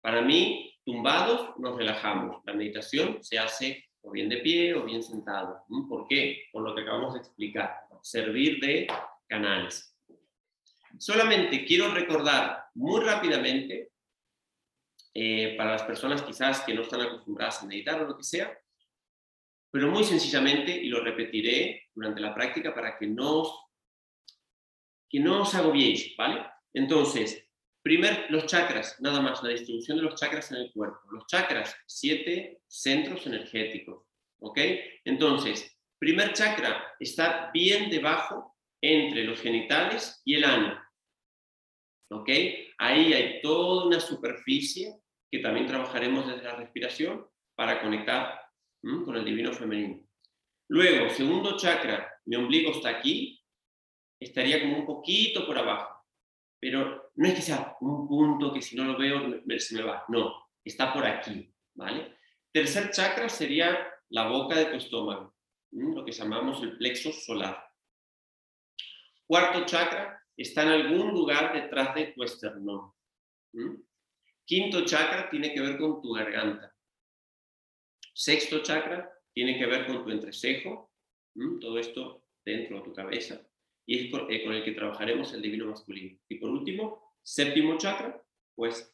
Para 0.02 0.20
mí, 0.20 0.78
tumbados 0.84 1.58
nos 1.58 1.74
relajamos. 1.74 2.42
La 2.44 2.52
meditación 2.52 3.24
se 3.24 3.38
hace 3.38 3.82
o 4.02 4.10
bien 4.10 4.28
de 4.28 4.36
pie 4.36 4.74
o 4.74 4.84
bien 4.84 5.02
sentado. 5.02 5.64
¿Por 5.88 6.06
qué? 6.06 6.48
Por 6.52 6.62
lo 6.62 6.74
que 6.74 6.82
acabamos 6.82 7.14
de 7.14 7.20
explicar. 7.20 7.76
Servir 8.02 8.60
de 8.60 8.86
canales. 9.26 9.96
Solamente 10.98 11.64
quiero 11.64 11.94
recordar 11.94 12.66
muy 12.74 13.00
rápidamente, 13.00 13.89
eh, 15.14 15.54
para 15.56 15.72
las 15.72 15.82
personas 15.82 16.22
quizás 16.22 16.60
que 16.60 16.74
no 16.74 16.82
están 16.82 17.02
acostumbradas 17.02 17.62
a 17.62 17.66
meditar 17.66 18.02
o 18.02 18.08
lo 18.08 18.16
que 18.16 18.24
sea, 18.24 18.56
pero 19.70 19.88
muy 19.88 20.04
sencillamente, 20.04 20.72
y 20.72 20.88
lo 20.88 21.02
repetiré 21.02 21.88
durante 21.94 22.20
la 22.20 22.34
práctica 22.34 22.74
para 22.74 22.98
que 22.98 23.06
no, 23.06 23.44
que 25.08 25.20
no 25.20 25.42
os 25.42 25.54
agobiéis, 25.54 26.16
¿vale? 26.16 26.44
Entonces, 26.72 27.50
Primer, 27.82 28.26
los 28.30 28.44
chakras, 28.44 29.00
nada 29.00 29.22
más, 29.22 29.42
la 29.42 29.48
distribución 29.48 29.96
de 29.96 30.02
los 30.02 30.20
chakras 30.20 30.50
en 30.52 30.58
el 30.58 30.72
cuerpo. 30.72 31.00
Los 31.12 31.26
chakras, 31.26 31.74
siete 31.86 32.60
centros 32.66 33.26
energéticos. 33.26 34.04
¿Ok? 34.40 34.58
Entonces, 35.04 35.78
primer 35.98 36.34
chakra 36.34 36.94
está 36.98 37.50
bien 37.52 37.90
debajo 37.90 38.56
entre 38.82 39.24
los 39.24 39.40
genitales 39.40 40.20
y 40.26 40.34
el 40.34 40.44
ano. 40.44 40.78
¿Ok? 42.10 42.28
Ahí 42.78 43.14
hay 43.14 43.40
toda 43.40 43.86
una 43.86 44.00
superficie 44.00 44.99
que 45.30 45.38
también 45.38 45.66
trabajaremos 45.66 46.26
desde 46.26 46.42
la 46.42 46.56
respiración 46.56 47.26
para 47.54 47.80
conectar 47.80 48.40
con 48.80 49.16
el 49.16 49.24
divino 49.24 49.52
femenino. 49.52 50.02
Luego, 50.68 51.10
segundo 51.10 51.56
chakra, 51.56 52.10
mi 52.26 52.36
ombligo 52.36 52.70
está 52.70 52.88
aquí, 52.90 53.42
estaría 54.18 54.60
como 54.60 54.78
un 54.78 54.86
poquito 54.86 55.46
por 55.46 55.58
abajo 55.58 56.00
pero 56.60 57.10
no 57.14 57.28
es 57.28 57.34
que 57.34 57.42
sea 57.42 57.76
un 57.80 58.06
punto 58.06 58.52
que 58.52 58.60
si 58.60 58.76
no 58.76 58.84
lo 58.84 58.98
veo 58.98 59.42
se 59.58 59.74
me 59.74 59.82
va, 59.82 60.04
no, 60.08 60.50
está 60.62 60.92
por 60.92 61.06
aquí, 61.06 61.52
¿vale? 61.74 62.18
Tercer 62.52 62.90
chakra 62.90 63.28
sería 63.28 63.88
la 64.10 64.28
boca 64.28 64.56
de 64.56 64.66
tu 64.66 64.76
estómago, 64.76 65.34
lo 65.72 66.04
que 66.04 66.12
llamamos 66.12 66.62
el 66.62 66.76
plexo 66.76 67.12
solar. 67.12 67.66
Cuarto 69.26 69.64
chakra 69.64 70.22
está 70.36 70.62
en 70.62 70.68
algún 70.68 71.12
lugar 71.12 71.54
detrás 71.54 71.94
de 71.94 72.08
tu 72.08 72.22
esternón. 72.24 72.92
Quinto 74.50 74.84
chakra 74.84 75.30
tiene 75.30 75.54
que 75.54 75.60
ver 75.60 75.78
con 75.78 76.02
tu 76.02 76.12
garganta. 76.12 76.74
Sexto 78.12 78.64
chakra 78.64 79.08
tiene 79.32 79.56
que 79.56 79.64
ver 79.64 79.86
con 79.86 80.02
tu 80.02 80.10
entrecejo, 80.10 80.90
todo 81.60 81.78
esto 81.78 82.24
dentro 82.44 82.78
de 82.78 82.82
tu 82.82 82.92
cabeza 82.92 83.40
y 83.86 84.08
es 84.08 84.14
eh, 84.28 84.42
con, 84.42 84.52
el 84.52 84.64
que 84.64 84.72
trabajaremos 84.72 85.32
el 85.34 85.42
divino 85.42 85.66
masculino. 85.66 86.18
Y 86.28 86.34
por 86.40 86.50
último, 86.50 87.14
séptimo 87.22 87.78
chakra, 87.78 88.20
pues 88.56 88.92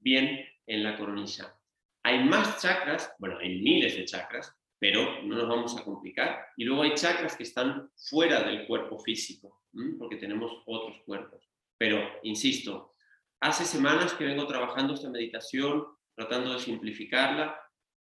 bien 0.00 0.46
en 0.66 0.82
la 0.82 0.96
coronilla. 0.96 1.54
Hay 2.02 2.24
más 2.24 2.62
chakras, 2.62 3.14
bueno, 3.18 3.36
hay 3.36 3.60
miles 3.60 3.96
de 3.96 4.06
chakras, 4.06 4.50
pero 4.78 5.22
no 5.24 5.36
nos 5.36 5.46
vamos 5.46 5.76
a 5.76 5.84
complicar. 5.84 6.46
Y 6.56 6.64
luego 6.64 6.84
hay 6.84 6.94
chakras 6.94 7.36
que 7.36 7.42
están 7.42 7.90
fuera 7.94 8.44
del 8.44 8.66
cuerpo 8.66 8.98
físico, 8.98 9.62
porque 9.98 10.16
tenemos 10.16 10.52
otros 10.64 11.02
cuerpos. 11.04 11.46
Pero, 11.76 12.00
insisto, 12.22 12.95
hace 13.40 13.64
semanas 13.64 14.14
que 14.14 14.24
vengo 14.24 14.46
trabajando 14.46 14.94
esta 14.94 15.10
meditación, 15.10 15.86
tratando 16.14 16.52
de 16.52 16.60
simplificarla, 16.60 17.58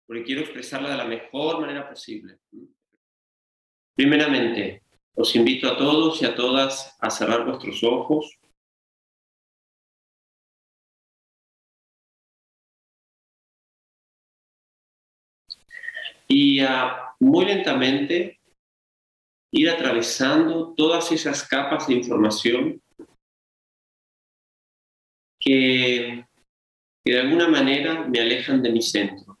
porque 0.05 0.23
quiero 0.23 0.41
expresarla 0.41 0.89
de 0.89 0.97
la 0.97 1.05
mejor 1.05 1.61
manera 1.61 1.89
posible. 1.89 2.39
Primeramente, 3.95 4.83
os 5.15 5.35
invito 5.35 5.67
a 5.67 5.77
todos 5.77 6.21
y 6.21 6.25
a 6.25 6.35
todas 6.35 6.95
a 6.99 7.09
cerrar 7.09 7.45
vuestros 7.45 7.83
ojos. 7.83 8.37
Y 16.27 16.59
a 16.61 17.13
muy 17.19 17.45
lentamente 17.45 18.39
ir 19.51 19.69
atravesando 19.69 20.73
todas 20.75 21.11
esas 21.11 21.47
capas 21.47 21.87
de 21.87 21.93
información 21.93 22.81
que, 25.43 26.25
de 27.05 27.19
alguna 27.19 27.47
manera 27.47 28.07
me 28.07 28.19
alejan 28.19 28.61
de 28.61 28.71
mi 28.71 28.81
centro. 28.81 29.37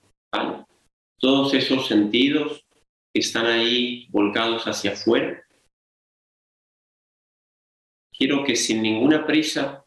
Todos 1.19 1.53
esos 1.53 1.87
sentidos 1.87 2.65
que 3.13 3.21
están 3.21 3.45
ahí 3.45 4.07
volcados 4.09 4.65
hacia 4.65 4.91
afuera 4.91 5.43
quiero 8.23 8.43
que 8.43 8.55
sin 8.55 8.81
ninguna 8.81 9.25
prisa 9.25 9.85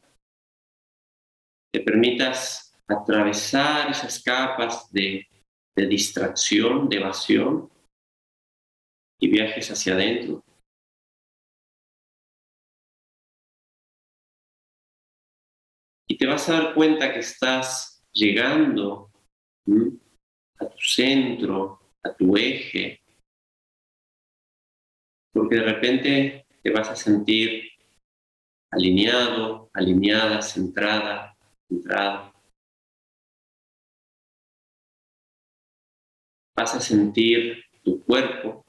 te 1.73 1.80
permitas 1.80 2.76
atravesar 2.88 3.90
esas 3.90 4.23
capas 4.23 4.90
de, 4.92 5.26
distracción, 5.75 6.88
de 6.88 6.96
evasión 6.96 7.70
y 9.20 9.28
viajes 9.28 9.70
hacia 9.70 9.94
adentro. 9.94 10.42
Te 16.18 16.26
vas 16.26 16.49
a 16.49 16.52
dar 16.52 16.75
cuenta 16.75 17.12
que 17.12 17.18
estás 17.18 18.02
llegando 18.12 19.11
a 20.58 20.66
tu 20.66 20.78
centro, 20.78 21.80
a 22.02 22.14
tu 22.14 22.37
eje, 22.37 23.02
porque 25.30 25.56
de 25.56 25.62
repente 25.62 26.46
te 26.62 26.70
vas 26.70 26.88
a 26.88 26.96
sentir 26.96 27.68
alineado, 28.70 29.70
alineada, 29.75 30.40
centrada, 30.40 31.37
centrada. 31.68 32.32
Vas 36.56 36.75
a 36.75 36.80
sentir 36.80 37.62
tu 37.85 38.02
cuerpo, 38.02 38.64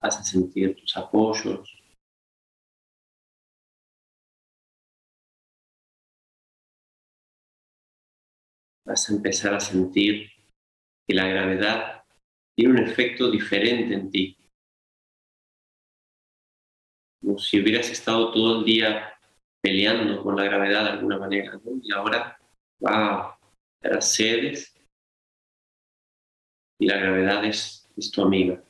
vas 0.00 0.20
a 0.20 0.22
sentir 0.22 0.76
tus 0.76 0.96
apoyos. 0.96 1.85
Vas 8.86 9.10
a 9.10 9.14
empezar 9.14 9.52
a 9.52 9.60
sentir 9.60 10.30
que 11.06 11.14
la 11.14 11.26
gravedad 11.26 12.04
tiene 12.56 12.74
un 12.74 12.78
efecto 12.78 13.30
diferente 13.30 13.94
en 13.94 14.10
ti. 14.10 14.38
Como 17.20 17.38
si 17.38 17.60
hubieras 17.60 17.90
estado 17.90 18.32
todo 18.32 18.60
el 18.60 18.64
día 18.64 19.12
peleando 19.60 20.22
con 20.22 20.36
la 20.36 20.44
gravedad 20.44 20.84
de 20.84 20.90
alguna 20.90 21.18
manera, 21.18 21.60
Y 21.82 21.92
ahora, 21.92 22.38
wow, 22.78 23.34
las 23.82 24.14
sedes 24.14 24.72
y 26.78 26.86
la 26.86 26.98
gravedad 26.98 27.44
es, 27.44 27.90
es 27.96 28.10
tu 28.10 28.22
amiga. 28.22 28.62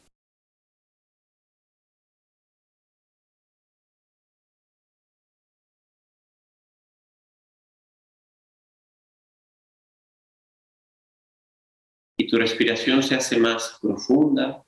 Y 12.27 12.29
tu 12.29 12.39
respiración 12.39 13.05
se 13.05 13.15
hace 13.15 13.39
más 13.39 13.79
profunda 13.81 14.65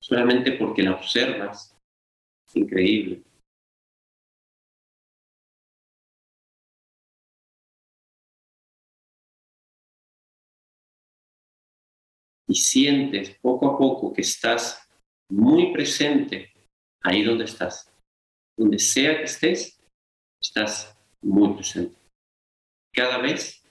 solamente 0.00 0.52
porque 0.52 0.84
la 0.84 0.94
observas. 0.94 1.76
Es 2.46 2.56
increíble. 2.56 3.24
Y 12.46 12.54
sientes 12.54 13.36
poco 13.40 13.74
a 13.74 13.78
poco 13.78 14.12
que 14.12 14.20
estás 14.20 14.88
muy 15.28 15.72
presente 15.72 16.52
ahí 17.02 17.24
donde 17.24 17.46
estás. 17.46 17.92
Donde 18.56 18.78
sea 18.78 19.16
que 19.16 19.24
estés, 19.24 19.80
estás 20.40 20.96
muy 21.22 21.54
presente. 21.54 21.98
Cada 22.94 23.18
vez 23.18 23.61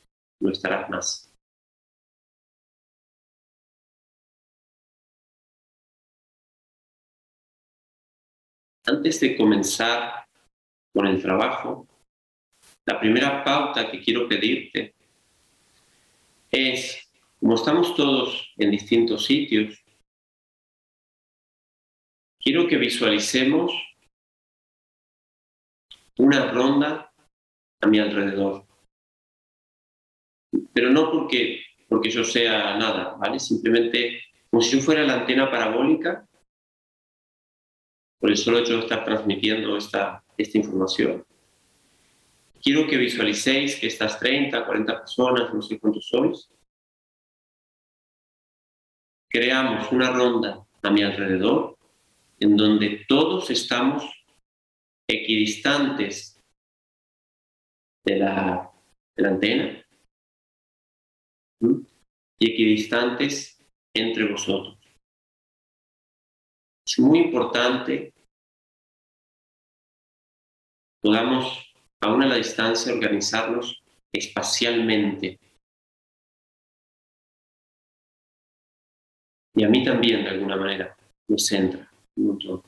lo 0.41 0.51
estarás 0.51 0.89
más. 0.89 1.27
Antes 8.85 9.19
de 9.19 9.37
comenzar 9.37 10.25
con 10.93 11.05
el 11.05 11.21
trabajo, 11.21 11.87
la 12.85 12.99
primera 12.99 13.43
pauta 13.43 13.89
que 13.89 14.01
quiero 14.01 14.27
pedirte 14.27 14.95
es, 16.49 17.09
como 17.39 17.55
estamos 17.55 17.95
todos 17.95 18.51
en 18.57 18.71
distintos 18.71 19.25
sitios, 19.25 19.81
quiero 22.39 22.67
que 22.67 22.77
visualicemos 22.77 23.71
una 26.17 26.51
ronda 26.51 27.13
a 27.81 27.87
mi 27.87 27.99
alrededor. 27.99 28.70
Pero 30.73 30.89
no 30.89 31.11
porque, 31.11 31.63
porque 31.87 32.09
yo 32.09 32.23
sea 32.23 32.77
nada, 32.77 33.15
¿vale? 33.19 33.39
Simplemente 33.39 34.21
como 34.49 34.61
si 34.61 34.77
yo 34.77 34.83
fuera 34.83 35.03
la 35.03 35.21
antena 35.21 35.49
parabólica, 35.49 36.27
por 38.19 38.29
el 38.29 38.37
solo 38.37 38.59
hecho 38.59 38.73
de 38.73 38.79
estar 38.81 39.03
transmitiendo 39.03 39.75
esta, 39.77 40.23
esta 40.37 40.57
información. 40.57 41.25
Quiero 42.61 42.85
que 42.85 42.97
visualicéis 42.97 43.79
que 43.79 43.87
estas 43.87 44.19
30, 44.19 44.65
40 44.65 44.99
personas, 44.99 45.53
no 45.53 45.61
sé 45.61 45.79
cuántos 45.79 46.07
sois, 46.07 46.51
creamos 49.27 49.91
una 49.91 50.11
ronda 50.11 50.63
a 50.83 50.91
mi 50.91 51.01
alrededor 51.01 51.77
en 52.39 52.57
donde 52.57 53.05
todos 53.07 53.49
estamos 53.49 54.03
equidistantes 55.07 56.39
de 58.03 58.17
la, 58.17 58.69
de 59.15 59.23
la 59.23 59.29
antena 59.29 59.80
y 61.61 62.51
equidistantes 62.51 63.63
entre 63.95 64.31
vosotros. 64.31 64.77
Es 66.85 66.99
muy 66.99 67.19
importante 67.19 68.13
podamos, 71.01 71.73
aún 72.01 72.21
a 72.21 72.27
la 72.27 72.35
distancia, 72.35 72.93
organizarnos 72.93 73.81
espacialmente. 74.13 75.39
Y 79.55 79.63
a 79.63 79.69
mí 79.69 79.83
también, 79.83 80.23
de 80.23 80.29
alguna 80.29 80.55
manera, 80.55 80.95
me 81.27 81.37
centra 81.37 81.91
un 82.15 82.27
montón. 82.27 82.63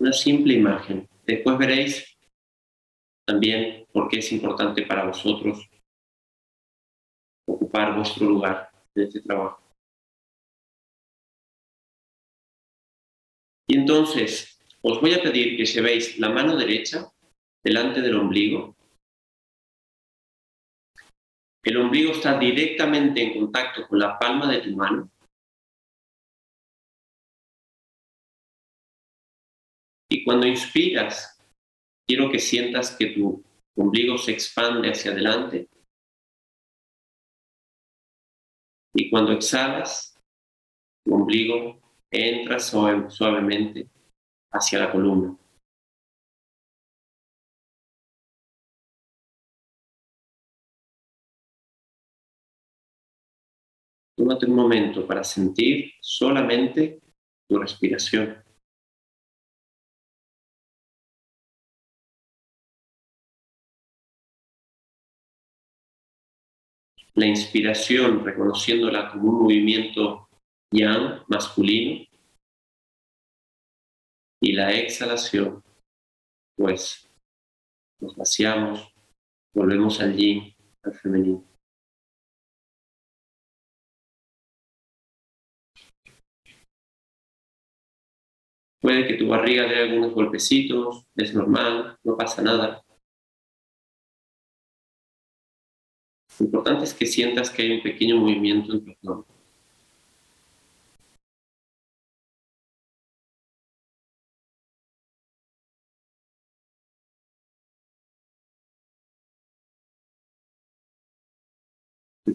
Una 0.00 0.12
simple 0.12 0.54
imagen. 0.54 1.08
Después 1.26 1.58
veréis 1.58 2.16
también 3.26 3.86
por 3.92 4.08
qué 4.08 4.18
es 4.18 4.32
importante 4.32 4.86
para 4.86 5.06
vosotros 5.06 5.68
vuestro 7.96 8.26
lugar 8.28 8.70
en 8.94 9.02
este 9.02 9.20
trabajo. 9.20 9.60
Y 13.66 13.78
entonces, 13.78 14.58
os 14.82 15.00
voy 15.00 15.14
a 15.14 15.22
pedir 15.22 15.56
que 15.56 15.64
llevéis 15.64 16.18
la 16.18 16.28
mano 16.28 16.56
derecha 16.56 17.10
delante 17.64 18.00
del 18.00 18.16
ombligo. 18.16 18.76
El 21.64 21.78
ombligo 21.78 22.12
está 22.12 22.38
directamente 22.38 23.22
en 23.22 23.40
contacto 23.40 23.88
con 23.88 23.98
la 23.98 24.18
palma 24.18 24.50
de 24.52 24.60
tu 24.60 24.76
mano. 24.76 25.10
Y 30.10 30.22
cuando 30.24 30.46
inspiras, 30.46 31.40
quiero 32.06 32.30
que 32.30 32.38
sientas 32.38 32.94
que 32.96 33.06
tu 33.06 33.42
ombligo 33.76 34.18
se 34.18 34.32
expande 34.32 34.90
hacia 34.90 35.10
adelante. 35.10 35.68
Y 38.96 39.10
cuando 39.10 39.32
exhalas, 39.32 40.16
tu 41.04 41.14
ombligo 41.14 41.80
entra 42.10 42.60
suavemente 42.60 43.90
hacia 44.52 44.78
la 44.78 44.92
columna. 44.92 45.36
Tómate 54.16 54.46
un 54.46 54.54
momento 54.54 55.04
para 55.08 55.24
sentir 55.24 55.90
solamente 56.00 57.00
tu 57.48 57.58
respiración. 57.58 58.43
La 67.16 67.26
inspiración, 67.26 68.24
reconociéndola 68.24 69.10
como 69.12 69.30
un 69.30 69.42
movimiento 69.42 70.28
yang 70.72 71.22
masculino, 71.28 72.04
y 74.42 74.52
la 74.52 74.72
exhalación, 74.72 75.62
pues 76.56 77.08
nos 78.00 78.14
vaciamos, 78.16 78.92
volvemos 79.54 80.00
al 80.00 80.14
yin, 80.16 80.54
al 80.82 80.92
femenino. 80.92 81.44
Puede 88.82 89.06
que 89.06 89.14
tu 89.14 89.28
barriga 89.28 89.62
dé 89.66 89.76
algunos 89.76 90.12
golpecitos, 90.12 91.06
es 91.16 91.34
normal, 91.34 91.98
no 92.04 92.18
pasa 92.18 92.42
nada. 92.42 92.83
Lo 96.38 96.46
importante 96.46 96.84
es 96.84 96.94
que 96.94 97.06
sientas 97.06 97.50
que 97.50 97.62
hay 97.62 97.72
un 97.72 97.82
pequeño 97.82 98.16
movimiento 98.16 98.72
en 98.72 98.84
tu 98.84 98.90
abdomen. 98.90 99.34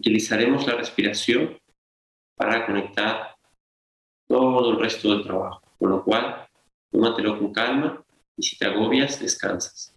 utilizaremos 0.00 0.66
la 0.66 0.76
respiración 0.76 1.58
para 2.34 2.64
conectar 2.64 3.36
todo 4.26 4.70
el 4.70 4.78
resto 4.78 5.10
del 5.10 5.24
trabajo. 5.24 5.60
Con 5.78 5.90
lo 5.90 6.02
cual, 6.04 6.48
tómatelo 6.90 7.38
con 7.38 7.52
calma 7.52 8.02
y 8.36 8.42
si 8.42 8.56
te 8.56 8.66
agobias, 8.66 9.20
descansas. 9.20 9.89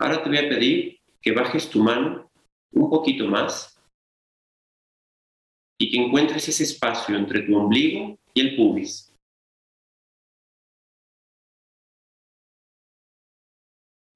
Ahora 0.00 0.22
te 0.22 0.28
voy 0.28 0.38
a 0.38 0.48
pedir 0.48 1.00
que 1.20 1.32
bajes 1.32 1.68
tu 1.68 1.82
mano 1.82 2.30
un 2.72 2.88
poquito 2.88 3.26
más 3.26 3.78
y 5.80 5.90
que 5.90 5.98
encuentres 5.98 6.48
ese 6.48 6.64
espacio 6.64 7.16
entre 7.16 7.42
tu 7.42 7.56
ombligo 7.56 8.18
y 8.34 8.40
el 8.40 8.56
pubis. 8.56 9.12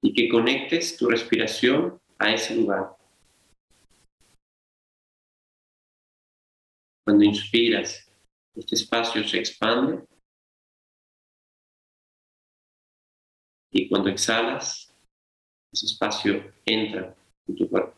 Y 0.01 0.13
que 0.13 0.29
conectes 0.29 0.97
tu 0.97 1.09
respiración 1.09 1.99
a 2.19 2.33
ese 2.33 2.55
lugar. 2.55 2.97
Cuando 7.05 7.23
inspiras, 7.23 8.09
este 8.55 8.75
espacio 8.75 9.23
se 9.27 9.39
expande 9.39 10.05
y 13.71 13.89
cuando 13.89 14.09
exhalas, 14.09 14.92
ese 15.73 15.87
espacio 15.87 16.53
entra 16.65 17.15
en 17.47 17.55
tu 17.55 17.67
cuerpo. 17.67 17.93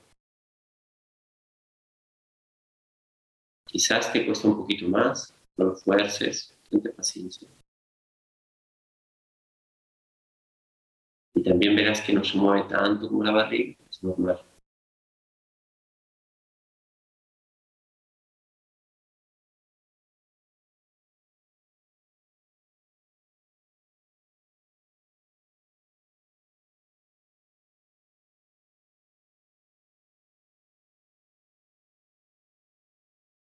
Quizás 3.68 4.12
te 4.14 4.26
cuesta 4.26 4.48
un 4.48 4.58
poquito 4.58 4.88
más, 4.88 5.36
no 5.58 5.76
fuerces, 5.76 6.58
ten 6.70 6.82
paciencia. 6.96 7.50
Y 11.36 11.44
también 11.44 11.76
verás 11.76 12.00
que 12.00 12.14
no 12.14 12.24
se 12.24 12.38
mueve 12.38 12.70
tanto 12.70 13.10
como 13.10 13.24
la 13.24 13.32
barriga, 13.32 13.76
es 13.90 14.02
normal. 14.02 14.42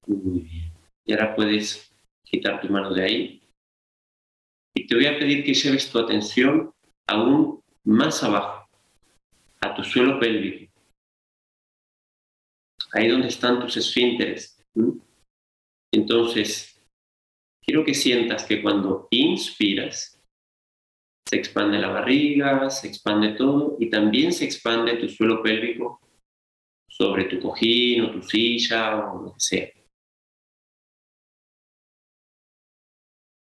Muy 0.09 0.41
bien. 0.41 0.73
Y 1.05 1.13
ahora 1.13 1.35
puedes 1.35 1.95
quitar 2.23 2.59
tu 2.61 2.67
mano 2.69 2.93
de 2.93 3.03
ahí. 3.03 3.41
Y 4.75 4.87
te 4.87 4.95
voy 4.95 5.05
a 5.05 5.17
pedir 5.17 5.43
que 5.43 5.53
lleves 5.53 5.89
tu 5.89 5.99
atención 5.99 6.73
aún 7.07 7.63
más 7.83 8.23
abajo, 8.23 8.67
a 9.61 9.73
tu 9.75 9.83
suelo 9.83 10.19
pélvico. 10.19 10.71
Ahí 12.93 13.07
donde 13.07 13.27
están 13.27 13.59
tus 13.59 13.77
esfínteres. 13.77 14.63
Entonces, 15.93 16.81
quiero 17.63 17.83
que 17.83 17.93
sientas 17.93 18.45
que 18.45 18.61
cuando 18.61 19.07
inspiras, 19.11 20.19
se 21.27 21.35
expande 21.35 21.77
la 21.77 21.89
barriga, 21.89 22.69
se 22.71 22.87
expande 22.87 23.33
todo 23.33 23.77
y 23.79 23.91
también 23.91 24.33
se 24.33 24.45
expande 24.45 24.97
tu 24.97 25.07
suelo 25.07 25.43
pélvico 25.43 26.01
sobre 26.89 27.25
tu 27.25 27.39
cojín 27.39 28.01
o 28.05 28.11
tu 28.11 28.23
silla 28.23 29.11
o 29.11 29.23
lo 29.23 29.33
que 29.33 29.39
sea. 29.39 29.78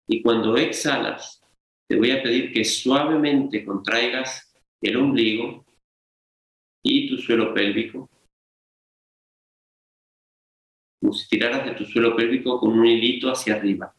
Y 0.07 0.23
cuando 0.23 0.57
exhalas, 0.57 1.43
te 1.89 1.97
voy 1.97 2.11
a 2.11 2.23
pedir 2.23 2.53
que 2.53 2.65
suavemente 2.65 3.65
contraigas 3.65 4.55
el 4.81 4.97
ombligo 4.97 5.65
y 6.83 7.09
tu 7.09 7.17
suelo 7.17 7.55
pélvico, 7.55 8.11
como 11.01 11.13
si 11.13 11.29
tiraras 11.29 11.65
de 11.65 11.73
tu 11.73 11.85
suelo 11.85 12.15
pélvico 12.15 12.59
con 12.61 12.79
un 12.79 12.87
hilito 12.87 13.31
hacia 13.31 13.57
arriba. 13.57 13.95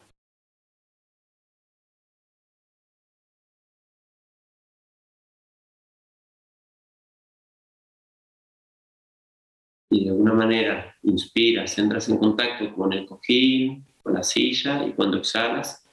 y 9.95 10.03
de 10.03 10.09
alguna 10.09 10.33
manera 10.33 10.95
inspiras, 11.03 11.77
entras 11.77 12.09
en 12.09 12.17
contacto 12.17 12.73
con 12.75 12.91
el 12.91 13.05
cojín, 13.05 13.85
con 14.03 14.13
la 14.13 14.23
silla 14.23 14.85
y 14.85 14.91
cuando 14.91 15.17
exhalas 15.17 15.84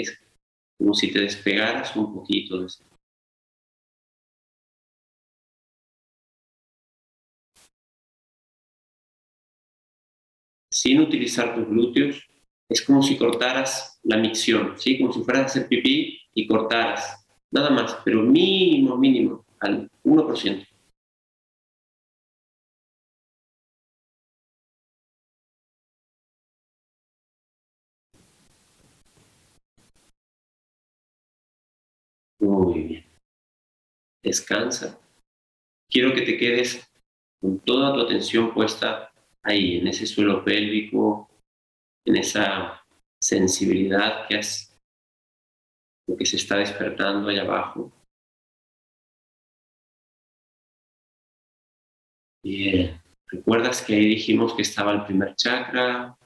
es 0.00 0.18
como 0.78 0.94
si 0.94 1.12
te 1.12 1.20
despegaras 1.20 1.94
un 1.96 2.12
poquito 2.12 2.58
de 2.60 2.66
eso. 2.66 2.84
Sin 10.70 11.00
utilizar 11.00 11.54
tus 11.54 11.68
glúteos, 11.68 12.28
es 12.68 12.82
como 12.82 13.02
si 13.02 13.16
cortaras 13.16 14.00
la 14.02 14.16
micción, 14.16 14.74
¿sí? 14.76 14.98
como 14.98 15.12
si 15.12 15.22
fueras 15.22 15.42
a 15.42 15.46
hacer 15.46 15.68
pipí 15.68 16.18
y 16.34 16.46
cortaras, 16.46 17.24
nada 17.52 17.70
más, 17.70 17.96
pero 18.04 18.22
mínimo, 18.22 18.96
mínimo, 18.96 19.44
al 19.60 19.88
1%. 20.02 20.73
Muy 32.54 32.82
bien. 32.82 33.04
Descansa. 34.22 35.00
Quiero 35.90 36.14
que 36.14 36.22
te 36.22 36.38
quedes 36.38 36.88
con 37.40 37.58
toda 37.60 37.92
tu 37.92 38.00
atención 38.00 38.54
puesta 38.54 39.12
ahí, 39.42 39.78
en 39.78 39.88
ese 39.88 40.06
suelo 40.06 40.44
pélvico, 40.44 41.28
en 42.06 42.16
esa 42.16 42.86
sensibilidad 43.20 44.28
que 44.28 44.36
has, 44.36 44.78
que 46.16 46.24
se 46.24 46.36
está 46.36 46.56
despertando 46.58 47.28
ahí 47.28 47.38
abajo. 47.38 47.92
Bien. 52.44 53.00
¿Recuerdas 53.26 53.82
que 53.82 53.94
ahí 53.94 54.06
dijimos 54.06 54.54
que 54.54 54.62
estaba 54.62 54.92
el 54.92 55.04
primer 55.04 55.34
chakra? 55.34 56.16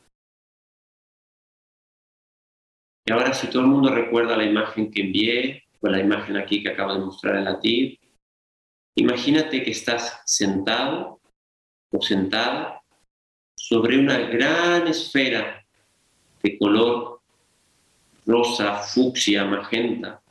Y 3.07 3.13
ahora 3.13 3.33
si 3.33 3.49
todo 3.49 3.63
el 3.63 3.69
mundo 3.69 3.95
recuerda 3.95 4.37
la 4.37 4.45
imagen 4.45 4.91
que 4.91 5.01
envié, 5.01 5.68
con 5.81 5.93
la 5.93 6.01
imagen 6.01 6.37
aquí 6.37 6.63
que 6.63 6.71
acabo 6.71 6.95
de 6.95 7.01
mostrar 7.01 7.37
en 7.37 7.45
la. 7.45 7.61
Imagínate 8.97 9.63
que 9.63 9.71
estás 9.71 10.23
sentado 10.27 11.21
o 11.93 12.03
sentada 12.03 12.83
sobre 13.57 13.99
una 13.99 14.19
gran 14.19 14.87
esfera 14.89 15.65
de 16.43 16.59
color 16.59 17.21
rosa, 18.27 18.83
fucsia, 18.83 19.45
magenta. 19.45 20.23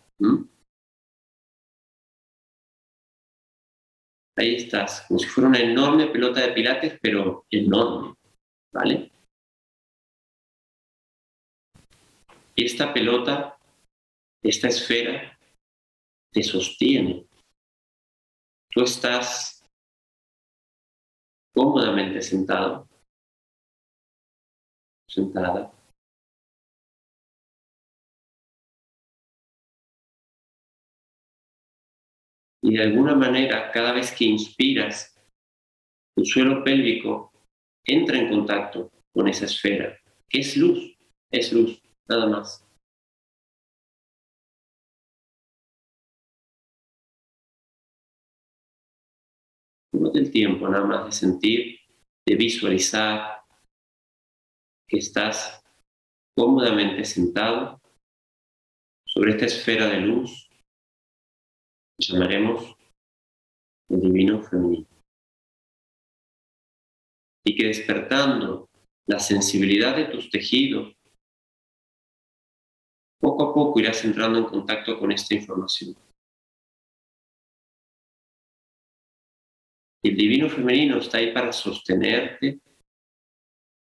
Ahí 4.36 4.56
estás, 4.56 5.06
como 5.08 5.20
si 5.20 5.28
fuera 5.28 5.50
una 5.50 5.60
enorme 5.60 6.08
pelota 6.08 6.42
de 6.42 6.54
pilates, 6.54 7.00
pero 7.02 7.46
enorme, 7.50 8.16
¿vale? 8.72 9.12
Esta 12.56 12.94
pelota, 12.94 13.58
esta 14.44 14.68
esfera, 14.68 15.37
te 16.38 16.44
sostiene. 16.44 17.26
Tú 18.70 18.84
estás 18.84 19.68
cómodamente 21.52 22.22
sentado, 22.22 22.88
sentada. 25.10 25.74
Y 32.62 32.76
de 32.76 32.84
alguna 32.84 33.16
manera, 33.16 33.72
cada 33.72 33.94
vez 33.94 34.12
que 34.12 34.26
inspiras, 34.26 35.20
tu 36.16 36.24
suelo 36.24 36.64
pélvico 36.64 37.32
entra 37.84 38.20
en 38.20 38.30
contacto 38.30 38.92
con 39.12 39.28
esa 39.28 39.46
esfera, 39.46 39.98
que 40.30 40.42
es 40.42 40.56
luz, 40.56 40.96
es 41.32 41.52
luz, 41.52 41.82
nada 42.08 42.28
más. 42.28 42.67
El 50.14 50.32
tiempo 50.32 50.68
nada 50.68 50.86
más 50.86 51.06
de 51.06 51.12
sentir, 51.12 51.80
de 52.28 52.36
visualizar 52.36 53.44
que 54.88 54.98
estás 54.98 55.62
cómodamente 56.36 57.04
sentado 57.04 57.82
sobre 59.06 59.32
esta 59.32 59.46
esfera 59.46 59.88
de 59.88 60.02
luz 60.02 60.48
llamaremos 62.00 62.76
el 63.90 64.02
divino 64.02 64.42
femenino. 64.44 64.88
Y 67.46 67.56
que 67.56 67.68
despertando 67.68 68.70
la 69.08 69.20
sensibilidad 69.20 69.96
de 69.96 70.06
tus 70.06 70.30
tejidos, 70.30 70.94
poco 73.20 73.44
a 73.44 73.54
poco 73.54 73.80
irás 73.80 74.04
entrando 74.04 74.40
en 74.40 74.46
contacto 74.46 75.00
con 75.00 75.12
esta 75.12 75.34
información. 75.34 75.96
El 80.04 80.16
divino 80.16 80.50
femenino 80.50 81.00
está 81.00 81.18
ahí 81.18 81.34
para 81.34 81.52
sostenerte, 81.52 82.60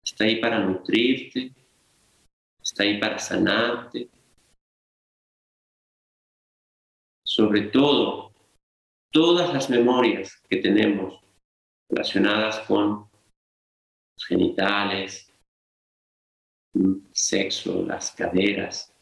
está 0.03 0.25
ahí 0.25 0.41
para 0.41 0.61
nutrirte, 0.61 1.53
está 2.63 2.85
ahí 2.85 2.99
para 2.99 3.19
sanarte. 3.19 4.09
Sobre 7.27 7.63
todo, 7.63 8.33
todas 9.13 9.53
las 9.53 9.69
memorias 9.69 10.41
que 10.49 10.59
tenemos 10.59 11.21
relacionadas 11.91 12.61
con 12.61 13.11
los 14.17 14.27
genitales, 14.27 15.33
sexo, 17.13 17.85
las 17.85 18.13
caderas, 18.13 18.94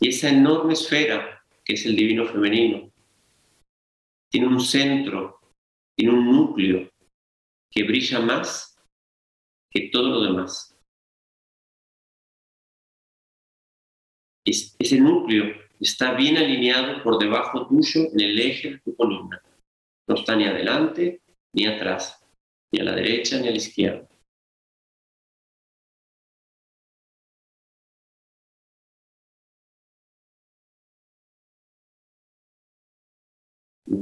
Y 0.00 0.08
esa 0.08 0.28
enorme 0.28 0.74
esfera, 0.74 1.42
que 1.64 1.74
es 1.74 1.86
el 1.86 1.96
divino 1.96 2.26
femenino, 2.26 2.90
tiene 4.30 4.48
un 4.48 4.60
centro, 4.60 5.40
tiene 5.96 6.12
un 6.12 6.30
núcleo 6.30 6.90
que 7.70 7.84
brilla 7.84 8.20
más 8.20 8.76
que 9.70 9.88
todo 9.88 10.08
lo 10.10 10.20
demás. 10.22 10.72
ese 14.48 15.00
núcleo 15.00 15.44
está 15.80 16.14
bien 16.14 16.36
alineado 16.36 17.02
por 17.02 17.18
debajo 17.18 17.66
tuyo 17.66 18.02
en 18.12 18.20
el 18.20 18.38
eje 18.38 18.70
de 18.70 18.78
tu 18.78 18.94
columna. 18.94 19.42
No 20.08 20.14
está 20.14 20.36
ni 20.36 20.44
adelante 20.44 21.20
ni 21.52 21.66
atrás, 21.66 22.24
ni 22.72 22.80
a 22.80 22.84
la 22.84 22.94
derecha 22.94 23.40
ni 23.40 23.48
a 23.48 23.50
la 23.50 23.56
izquierda. 23.56 24.08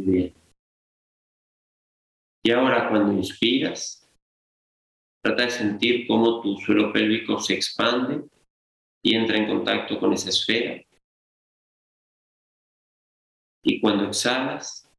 Bien. 0.00 0.34
Y 2.42 2.50
ahora 2.50 2.88
cuando 2.90 3.12
inspiras, 3.12 4.10
trata 5.22 5.44
de 5.44 5.50
sentir 5.50 6.06
cómo 6.06 6.42
tu 6.42 6.56
suelo 6.58 6.92
pélvico 6.92 7.38
se 7.38 7.54
expande 7.54 8.28
y 9.02 9.14
entra 9.14 9.38
en 9.38 9.46
contacto 9.46 9.98
con 9.98 10.12
esa 10.12 10.28
esfera. 10.28 10.82
Y 13.62 13.80
cuando 13.80 14.04
exhalas, 14.04 14.90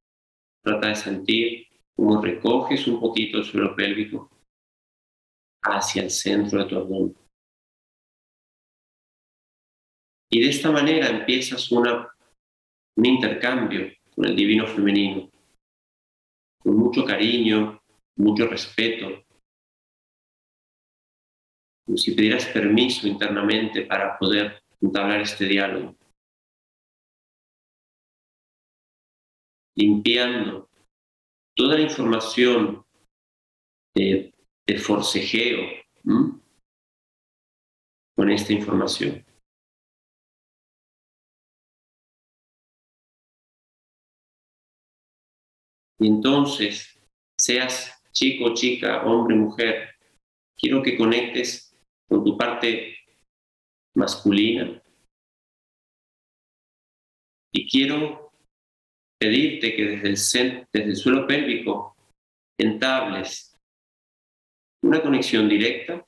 trata 0.64 0.88
de 0.88 0.96
sentir 0.96 1.68
cómo 1.96 2.22
recoges 2.22 2.88
un 2.88 3.00
poquito 3.00 3.38
el 3.38 3.44
suelo 3.44 3.76
pélvico 3.76 4.30
hacia 5.64 6.04
el 6.04 6.10
centro 6.10 6.64
de 6.64 6.70
tu 6.70 6.78
abdomen. 6.78 7.16
Y 10.32 10.42
de 10.42 10.50
esta 10.50 10.72
manera 10.72 11.10
empiezas 11.10 11.72
una, 11.72 12.10
un 12.98 13.06
intercambio 13.06 13.95
con 14.16 14.26
el 14.26 14.36
divino 14.36 14.66
femenino, 14.66 15.30
con 16.60 16.78
mucho 16.78 17.04
cariño, 17.04 17.82
mucho 18.18 18.48
respeto, 18.48 19.26
como 21.86 21.98
si 21.98 22.16
pidieras 22.16 22.46
permiso 22.48 23.08
internamente 23.08 23.84
para 23.84 24.18
poder 24.18 24.64
entablar 24.82 25.22
este 25.22 25.46
diálogo. 25.46 25.96
Limpiando 29.78 30.70
toda 31.56 31.76
la 31.76 31.82
información 31.82 32.86
de, 33.96 34.32
forcejeo 34.78 35.62
con 38.16 38.32
esta 38.32 38.54
información. 38.54 39.25
Y 46.00 46.08
entonces, 46.08 47.00
seas 47.40 48.02
chico, 48.12 48.54
chica, 48.54 49.06
hombre, 49.06 49.36
mujer, 49.36 49.90
quiero 50.58 50.82
que 50.82 50.98
conectes 50.98 51.76
con 52.08 52.24
tu 52.24 52.38
parte 52.38 52.98
masculina. 53.96 54.82
Y 57.54 57.70
quiero 57.70 58.32
pedirte 59.20 59.76
que 59.76 59.84
desde 59.84 60.42
el, 60.42 60.68
desde 60.72 60.90
el 60.90 60.96
suelo 60.96 61.26
pélvico 61.26 61.96
entables 62.60 63.56
una 64.84 65.02
conexión 65.02 65.50
directa 65.50 66.06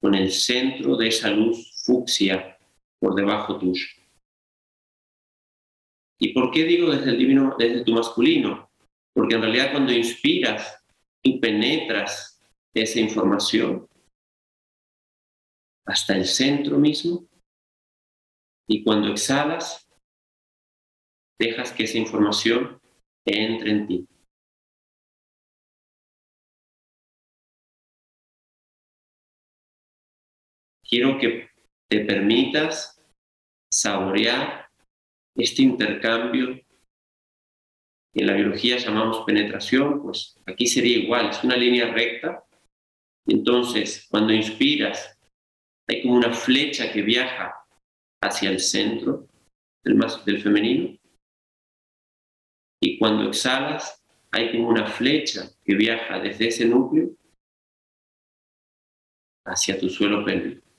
con 0.00 0.14
el 0.14 0.30
centro 0.30 0.96
de 0.96 1.08
esa 1.08 1.30
luz 1.30 1.82
fucsia 1.84 2.58
por 3.00 3.14
debajo 3.14 3.58
tuyo. 3.58 3.86
¿Y 6.18 6.32
por 6.32 6.50
qué 6.50 6.64
digo 6.64 6.90
desde 6.90 7.10
el 7.10 7.18
divino, 7.18 7.56
desde 7.58 7.84
tu 7.84 7.92
masculino? 7.92 8.69
Porque 9.14 9.34
en 9.34 9.42
realidad 9.42 9.72
cuando 9.72 9.92
inspiras, 9.92 10.82
tú 11.22 11.40
penetras 11.40 12.40
esa 12.74 13.00
información 13.00 13.86
hasta 15.86 16.16
el 16.16 16.24
centro 16.24 16.78
mismo 16.78 17.26
y 18.68 18.84
cuando 18.84 19.08
exhalas, 19.08 19.88
dejas 21.40 21.72
que 21.72 21.84
esa 21.84 21.98
información 21.98 22.80
entre 23.26 23.70
en 23.70 23.86
ti. 23.88 24.06
Quiero 30.88 31.18
que 31.18 31.50
te 31.88 32.04
permitas 32.04 33.00
saborear 33.72 34.68
este 35.36 35.62
intercambio 35.62 36.60
en 38.14 38.26
la 38.26 38.34
biología 38.34 38.76
llamamos 38.78 39.24
penetración, 39.24 40.02
pues 40.02 40.36
aquí 40.46 40.66
sería 40.66 40.98
igual, 40.98 41.30
es 41.30 41.44
una 41.44 41.56
línea 41.56 41.92
recta. 41.92 42.44
Entonces, 43.26 44.06
cuando 44.10 44.32
inspiras, 44.32 45.18
hay 45.88 46.02
como 46.02 46.14
una 46.14 46.32
flecha 46.32 46.92
que 46.92 47.02
viaja 47.02 47.54
hacia 48.22 48.50
el 48.50 48.58
centro 48.58 49.28
del, 49.84 49.98
del 50.24 50.42
femenino. 50.42 50.96
Y 52.82 52.98
cuando 52.98 53.28
exhalas, 53.28 54.02
hay 54.32 54.52
como 54.52 54.68
una 54.68 54.86
flecha 54.86 55.50
que 55.64 55.74
viaja 55.74 56.18
desde 56.18 56.48
ese 56.48 56.66
núcleo 56.66 57.10
hacia 59.44 59.78
tu 59.78 59.88
suelo 59.88 60.24
pélvico. 60.24 60.69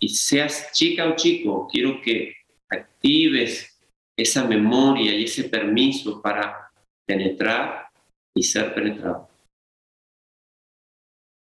Y 0.00 0.08
seas 0.08 0.72
chica 0.72 1.08
o 1.08 1.14
chico, 1.14 1.68
quiero 1.70 2.00
que 2.00 2.34
actives 2.70 3.78
esa 4.16 4.44
memoria 4.46 5.14
y 5.14 5.24
ese 5.24 5.44
permiso 5.44 6.20
para 6.22 6.70
penetrar 7.06 7.88
y 8.34 8.42
ser 8.42 8.74
penetrado. 8.74 9.28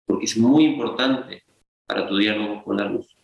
Porque 0.06 0.24
es 0.24 0.36
muy 0.36 0.64
importante 0.64 1.44
para 1.86 2.06
tu 2.08 2.16
diálogo 2.16 2.64
con 2.64 2.76
la 2.76 2.86
luz. 2.86 3.14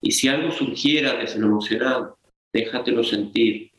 Y 0.00 0.12
si 0.12 0.28
algo 0.28 0.50
surgiera 0.50 1.14
desde 1.14 1.40
lo 1.40 1.46
emocional, 1.46 2.14
déjatelo 2.52 3.02
sentir 3.02 3.72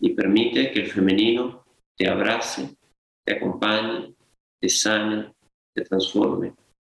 y 0.00 0.10
permite 0.10 0.70
que 0.70 0.80
el 0.80 0.90
femenino 0.90 1.64
te 1.96 2.08
abrace, 2.08 2.76
te 3.24 3.34
acompañe, 3.34 4.14
te 4.60 4.68
sane, 4.68 5.32
se 5.74 5.84
transforme, 5.84 6.54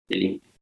se 0.10 0.18
limpie. 0.18 0.54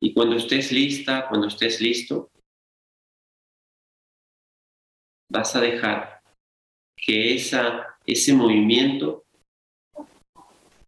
Y 0.00 0.14
cuando 0.14 0.36
estés 0.36 0.70
lista, 0.70 1.28
cuando 1.28 1.48
estés 1.48 1.80
listo, 1.80 2.30
vas 5.30 5.54
a 5.56 5.60
dejar 5.60 6.22
que 6.96 7.34
esa, 7.34 7.98
ese 8.06 8.32
movimiento 8.32 9.24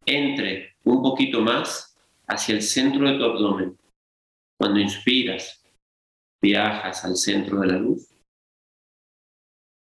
entre 0.07 0.77
un 0.85 1.03
poquito 1.03 1.41
más 1.41 1.97
hacia 2.27 2.55
el 2.55 2.63
centro 2.63 3.11
de 3.11 3.19
tu 3.19 3.25
abdomen. 3.25 3.77
Cuando 4.59 4.79
inspiras, 4.79 5.63
viajas 6.43 7.05
al 7.05 7.17
centro 7.17 7.61
de 7.61 7.67
la 7.67 7.79
luz. 7.79 8.10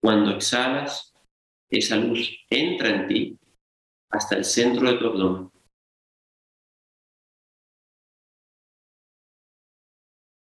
Cuando 0.04 0.32
exhalas, 0.32 1.13
esa 1.72 1.96
luz 1.96 2.38
entra 2.50 2.89
en 2.89 3.08
ti 3.08 3.39
hasta 4.12 4.36
el 4.36 4.44
centro 4.44 4.92
de 4.92 4.98
tu 4.98 5.08
abdomen. 5.08 5.50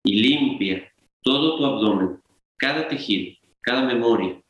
Y 0.05 0.23
limpia 0.23 0.89
todo 1.21 1.57
tu 1.57 1.65
abdomen, 1.65 2.23
cada 2.57 2.87
tejido, 2.87 3.37
cada 3.59 3.83
memoria. 3.83 4.41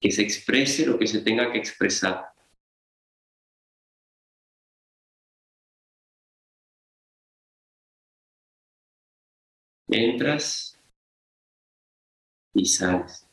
Que 0.00 0.10
se 0.10 0.22
exprese 0.22 0.84
lo 0.84 0.98
que 0.98 1.06
se 1.06 1.20
tenga 1.20 1.52
que 1.52 1.58
expresar. 1.58 2.35
Entras 9.88 10.80
y 12.54 12.64
sales. 12.64 13.28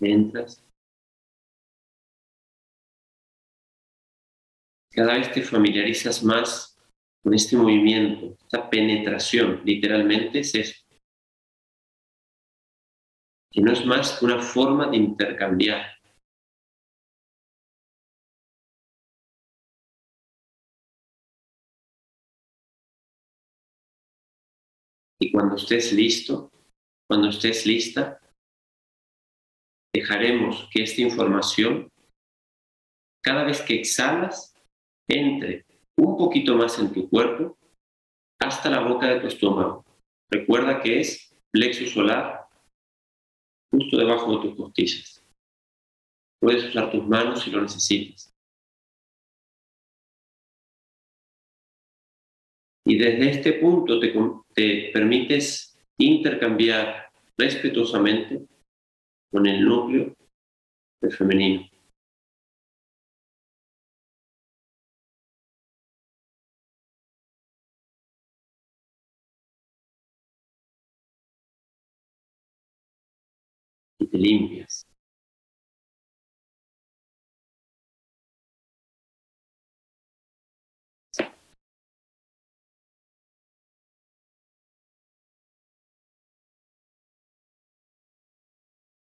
Entras. 0.00 0.62
Cada 4.90 5.14
vez 5.14 5.32
te 5.32 5.42
familiarizas 5.42 6.22
más 6.22 6.76
con 7.22 7.32
este 7.32 7.56
movimiento, 7.56 8.36
esta 8.42 8.68
penetración, 8.68 9.62
literalmente 9.64 10.40
es 10.40 10.54
eso. 10.54 10.74
Que 13.50 13.62
no 13.62 13.72
es 13.72 13.86
más 13.86 14.18
que 14.18 14.24
una 14.26 14.42
forma 14.42 14.88
de 14.88 14.98
intercambiar 14.98 16.01
Y 25.22 25.30
cuando 25.30 25.54
estés 25.54 25.92
listo, 25.92 26.50
cuando 27.08 27.28
estés 27.28 27.64
lista, 27.64 28.18
dejaremos 29.94 30.68
que 30.72 30.82
esta 30.82 31.00
información, 31.00 31.88
cada 33.22 33.44
vez 33.44 33.62
que 33.62 33.76
exhalas, 33.76 34.52
entre 35.08 35.64
un 35.96 36.16
poquito 36.16 36.56
más 36.56 36.76
en 36.80 36.92
tu 36.92 37.08
cuerpo 37.08 37.56
hasta 38.40 38.68
la 38.68 38.80
boca 38.80 39.06
de 39.06 39.20
tu 39.20 39.28
estómago. 39.28 39.84
Recuerda 40.28 40.80
que 40.80 40.98
es 40.98 41.32
plexo 41.52 41.86
solar 41.86 42.48
justo 43.72 43.96
debajo 43.96 44.36
de 44.36 44.48
tus 44.48 44.56
costillas. 44.56 45.24
Puedes 46.40 46.64
usar 46.64 46.90
tus 46.90 47.06
manos 47.06 47.42
si 47.42 47.50
lo 47.52 47.62
necesitas. 47.62 48.31
Y 52.84 52.98
desde 52.98 53.30
este 53.30 53.52
punto 53.54 54.00
te, 54.00 54.90
permites 54.92 55.78
intercambiar 55.98 57.10
respetuosamente 57.38 58.40
con 59.30 59.46
el 59.46 59.64
núcleo 59.64 60.14
del 61.00 61.12
femenino. 61.12 61.68
Y 73.98 74.06
te 74.06 74.18
limpias. 74.18 74.91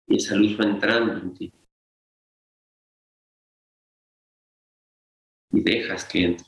Y 0.08 0.16
esa 0.16 0.36
luz 0.36 0.58
va 0.58 0.64
entrando 0.64 1.14
en 1.18 1.34
ti. 1.34 1.54
Y 5.52 5.62
dejas 5.62 6.06
que 6.06 6.24
entre. 6.24 6.48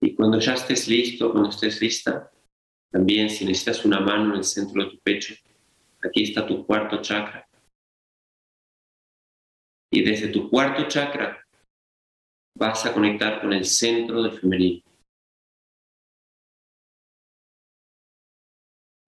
Y 0.00 0.14
cuando 0.14 0.38
ya 0.38 0.54
estés 0.54 0.86
listo, 0.86 1.32
cuando 1.32 1.48
estés 1.48 1.80
lista, 1.80 2.30
también 2.90 3.28
si 3.30 3.44
necesitas 3.44 3.84
una 3.84 4.00
mano 4.00 4.32
en 4.32 4.38
el 4.38 4.44
centro 4.44 4.84
de 4.84 4.90
tu 4.90 4.98
pecho, 5.00 5.34
aquí 6.02 6.24
está 6.24 6.46
tu 6.46 6.64
cuarto 6.64 7.02
chakra. 7.02 7.48
Y 9.90 10.02
desde 10.02 10.28
tu 10.28 10.50
cuarto 10.50 10.86
chakra 10.86 11.47
vas 12.56 12.86
a 12.86 12.92
conectar 12.92 13.40
con 13.40 13.52
el 13.52 13.64
centro 13.64 14.22
del 14.22 14.38
femenino. 14.38 14.82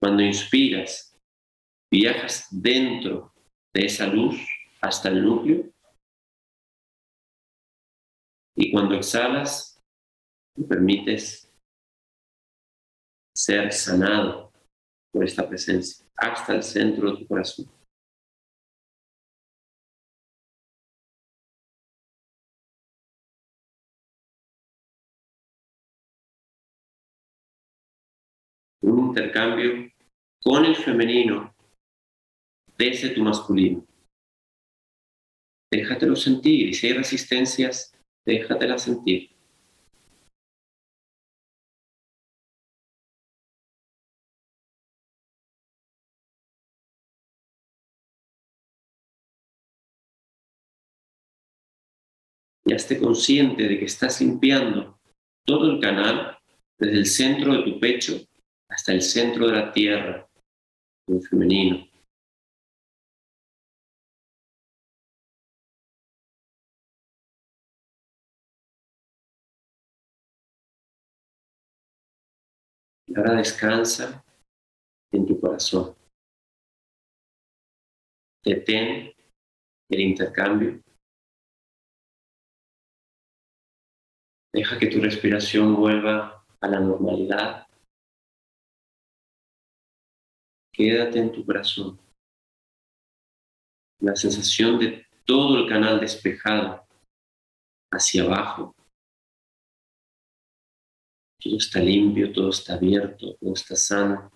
Cuando 0.01 0.23
inspiras, 0.23 1.19
viajas 1.93 2.47
dentro 2.51 3.33
de 3.75 3.87
esa 3.87 4.07
luz 4.07 4.37
hasta 4.81 5.09
el 5.09 5.23
núcleo. 5.23 5.71
Y 8.57 8.73
cuando 8.73 8.95
exhalas, 8.95 9.79
te 10.57 10.65
permites 10.65 11.51
ser 13.37 13.73
sanado 13.73 14.53
por 15.13 15.25
esta 15.25 15.49
presencia 15.49 16.07
hasta 16.17 16.55
el 16.55 16.63
centro 16.63 17.13
de 17.13 17.19
tu 17.19 17.27
corazón. 17.27 17.80
Intercambio 29.11 29.91
con 30.43 30.65
el 30.65 30.75
femenino 30.75 31.55
desde 32.79 33.11
tu 33.11 33.23
masculino. 33.23 33.85
Déjatelo 35.71 36.17
sentir 36.17 36.69
y 36.69 36.75
si 36.75 36.89
hay 36.89 36.95
resistencias, 36.95 37.93
déjatelas 38.25 38.83
sentir. 38.83 39.31
ya 52.71 52.77
esté 52.77 53.01
consciente 53.01 53.65
de 53.67 53.79
que 53.79 53.85
estás 53.85 54.21
limpiando 54.21 55.01
todo 55.45 55.73
el 55.73 55.81
canal 55.81 56.39
desde 56.79 56.99
el 56.99 57.07
centro 57.07 57.53
de 57.55 57.65
tu 57.65 57.81
pecho 57.81 58.21
hasta 58.71 58.93
el 58.93 59.03
centro 59.03 59.47
de 59.47 59.53
la 59.53 59.73
tierra, 59.73 60.29
el 61.09 61.23
femenino. 61.23 61.87
Y 73.07 73.19
ahora 73.19 73.35
descansa 73.35 74.25
en 75.13 75.27
tu 75.27 75.41
corazón. 75.41 75.97
Detén 78.45 79.13
el 79.91 80.01
intercambio 80.01 80.81
Deja 84.53 84.79
que 84.79 84.89
tu 84.89 85.01
respiración 85.01 85.77
vuelva 85.77 86.45
a 86.61 86.69
la 86.69 86.81
normalidad. 86.81 87.70
Quédate 90.81 91.19
en 91.19 91.31
tu 91.31 91.45
corazón. 91.45 92.01
La 94.01 94.17
sensación 94.17 94.79
de 94.79 95.07
todo 95.27 95.59
el 95.59 95.69
canal 95.69 96.01
despejado 96.01 96.87
hacia 97.93 98.23
abajo. 98.23 98.75
Todo 101.39 101.59
está 101.59 101.81
limpio, 101.81 102.33
todo 102.33 102.49
está 102.49 102.77
abierto, 102.77 103.37
todo 103.37 103.53
está 103.53 103.77
sano. 103.77 104.33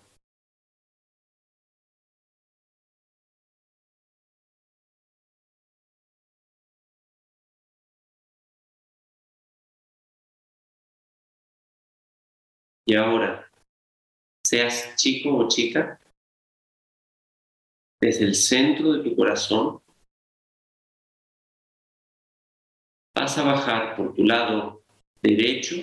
Y 12.85 12.93
ahora, 12.93 13.49
seas 14.45 14.95
chico 14.95 15.35
o 15.35 15.47
chica, 15.47 15.99
desde 18.01 18.25
el 18.25 18.35
centro 18.35 18.93
de 18.93 19.09
tu 19.09 19.15
corazón, 19.15 19.81
vas 23.15 23.37
a 23.37 23.43
bajar 23.43 23.95
por 23.95 24.13
tu 24.13 24.23
lado 24.23 24.83
derecho, 25.21 25.75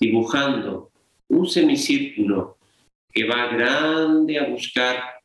dibujando 0.00 0.90
un 1.28 1.46
semicírculo 1.46 2.58
que 3.12 3.26
va 3.26 3.46
grande 3.46 4.38
a 4.38 4.48
buscar 4.48 5.20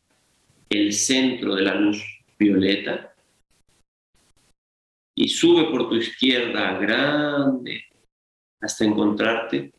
el 0.69 0.93
centro 0.93 1.55
de 1.55 1.63
la 1.63 1.75
luz 1.75 2.03
violeta 2.37 3.13
y 5.15 5.27
sube 5.27 5.69
por 5.69 5.89
tu 5.89 5.95
izquierda 5.95 6.77
grande 6.79 7.83
hasta 8.61 8.85
encontrarte 8.85 9.73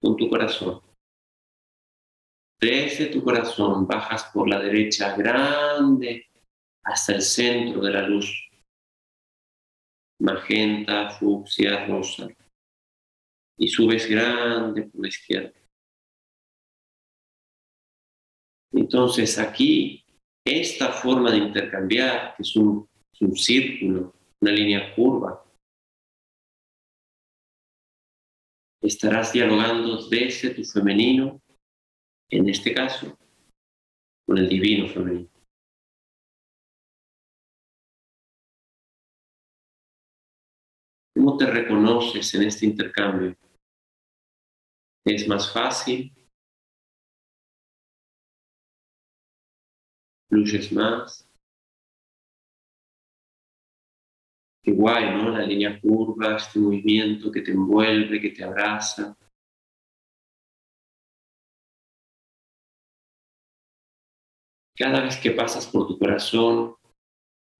con 0.00 0.16
tu 0.16 0.28
corazón. 0.28 0.80
Desde 2.64 3.08
tu 3.08 3.22
corazón 3.22 3.86
bajas 3.86 4.24
por 4.32 4.48
la 4.48 4.58
derecha 4.58 5.14
grande 5.14 6.30
hasta 6.82 7.16
el 7.16 7.20
centro 7.20 7.82
de 7.82 7.90
la 7.90 8.08
luz. 8.08 8.48
Magenta, 10.22 11.10
fucsia, 11.10 11.86
rosa. 11.86 12.26
Y 13.58 13.68
subes 13.68 14.08
grande 14.08 14.84
por 14.84 15.02
la 15.02 15.08
izquierda. 15.08 15.52
Entonces 18.72 19.38
aquí, 19.38 20.02
esta 20.42 20.90
forma 20.90 21.32
de 21.32 21.36
intercambiar, 21.36 22.34
que 22.34 22.44
es 22.44 22.56
un, 22.56 22.88
círculo, 23.36 24.14
una 24.40 24.52
línea 24.52 24.94
curva, 24.94 25.44
estarás 28.80 29.34
dialogando 29.34 30.08
desde 30.08 30.54
tu 30.54 30.64
femenino, 30.64 31.43
en 32.36 32.48
este 32.48 32.74
caso, 32.74 33.16
con 34.26 34.38
el 34.38 34.48
divino 34.48 34.88
femenino. 34.88 35.30
¿Cómo 41.14 41.36
te 41.36 41.46
reconoces 41.46 42.34
en 42.34 42.42
este 42.42 42.66
intercambio? 42.66 43.36
¿Es 45.06 45.28
más 45.28 45.52
fácil? 45.52 46.12
¿Fluyes 50.28 50.72
más? 50.72 51.30
Qué 54.60 54.72
guay, 54.72 55.10
¿no? 55.14 55.30
La 55.30 55.46
línea 55.46 55.78
curva, 55.80 56.36
este 56.36 56.58
movimiento 56.58 57.30
que 57.30 57.42
te 57.42 57.52
envuelve, 57.52 58.20
que 58.20 58.30
te 58.30 58.42
abraza. 58.42 59.16
Cada 64.76 65.02
vez 65.02 65.16
que 65.16 65.30
pasas 65.30 65.68
por 65.68 65.86
tu 65.86 65.96
corazón, 65.96 66.74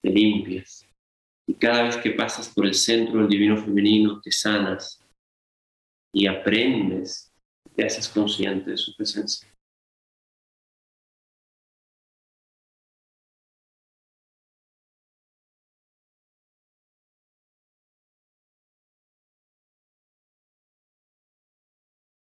te 0.02 0.10
limpias. 0.10 0.84
Y 1.46 1.54
cada 1.54 1.84
vez 1.84 1.96
que 1.96 2.10
pasas 2.10 2.48
por 2.48 2.66
el 2.66 2.74
centro 2.74 3.20
del 3.20 3.28
divino 3.28 3.56
femenino, 3.56 4.20
te 4.20 4.32
sanas 4.32 5.00
y 6.12 6.26
aprendes, 6.26 7.32
te 7.76 7.84
haces 7.84 8.08
consciente 8.08 8.72
de 8.72 8.76
su 8.76 8.96
presencia. 8.96 9.48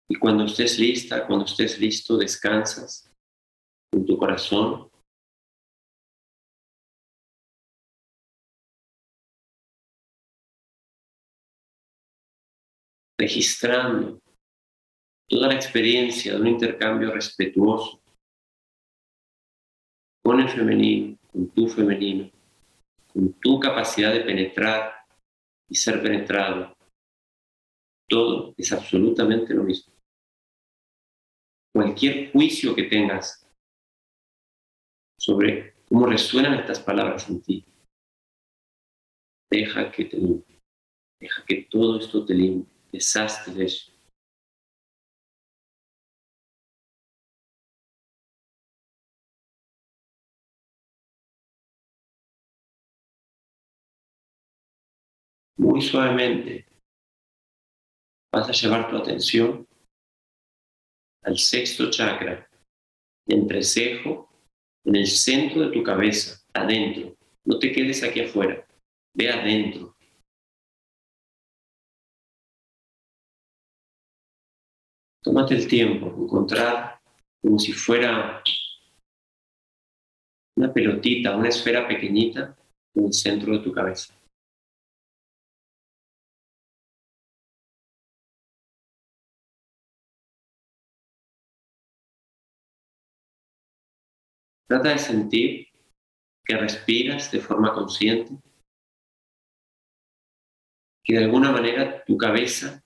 Y 0.09 0.15
cuando 0.15 0.45
estés 0.45 0.79
lista, 0.79 1.27
cuando 1.27 1.43
estés 1.43 1.77
listo, 1.77 2.17
descansas 2.17 3.07
en 3.91 4.05
tu 4.05 4.17
corazón. 4.17 4.87
registrando 13.19 14.21
toda 15.27 15.47
la 15.47 15.55
experiencia 15.55 16.33
de 16.33 16.41
un 16.41 16.47
intercambio 16.47 17.11
respetuoso 17.11 17.99
con 20.23 20.39
el 20.39 20.49
femenino, 20.49 21.17
con 21.31 21.49
tu 21.49 21.67
femenino, 21.67 22.29
con 23.11 23.33
tu 23.33 23.59
capacidad 23.59 24.13
de 24.13 24.21
penetrar 24.21 24.93
y 25.67 25.75
ser 25.75 26.01
penetrado. 26.01 26.77
Todo 28.07 28.53
es 28.55 28.71
absolutamente 28.71 29.53
lo 29.53 29.63
mismo. 29.63 29.93
Cualquier 31.73 32.31
juicio 32.31 32.75
que 32.75 32.83
tengas 32.83 33.46
sobre 35.27 35.73
cómo 35.89 36.05
resuenan 36.05 36.53
estas 36.53 36.79
palabras 36.79 37.29
en 37.29 37.41
ti, 37.41 37.65
deja 39.51 39.91
que 39.91 40.05
te 40.05 40.15
limpie, 40.15 40.61
deja 41.19 41.43
que 41.45 41.67
todo 41.69 41.99
esto 41.99 42.25
te 42.25 42.33
limpie, 42.33 42.73
deshazte 42.93 43.51
de 43.51 43.65
eso. 43.65 43.91
muy 55.57 55.81
suavemente 55.81 56.67
vas 58.31 58.47
a 58.47 58.51
llevar 58.51 58.89
tu 58.89 58.95
atención 58.95 59.67
al 61.23 61.37
sexto 61.37 61.89
chakra, 61.89 62.47
entrecejo, 63.27 64.26
en 64.87 64.95
el 64.95 65.05
centro 65.05 65.61
de 65.63 65.71
tu 65.71 65.83
cabeza, 65.83 66.41
adentro. 66.53 67.13
No 67.43 67.59
te 67.59 67.73
quedes 67.73 68.03
aquí 68.03 68.21
afuera, 68.21 68.65
ve 69.13 69.29
adentro. 69.29 69.93
Tómate 75.21 75.55
el 75.55 75.67
tiempo, 75.67 76.07
encontrar 76.07 77.01
como 77.41 77.59
si 77.59 77.73
fuera 77.73 78.41
una 80.55 80.71
pelotita, 80.71 81.35
una 81.35 81.49
esfera 81.49 81.85
pequeñita 81.85 82.57
en 82.95 83.07
el 83.07 83.13
centro 83.13 83.57
de 83.57 83.59
tu 83.59 83.73
cabeza. 83.73 84.16
Trata 94.67 94.89
de 94.89 94.99
sentir 94.99 95.67
que 96.45 96.57
respiras 96.57 97.31
de 97.31 97.39
forma 97.39 97.73
consciente, 97.73 98.37
que 101.03 101.13
de 101.13 101.23
alguna 101.23 101.51
manera 101.51 102.03
tu 102.05 102.17
cabeza 102.17 102.83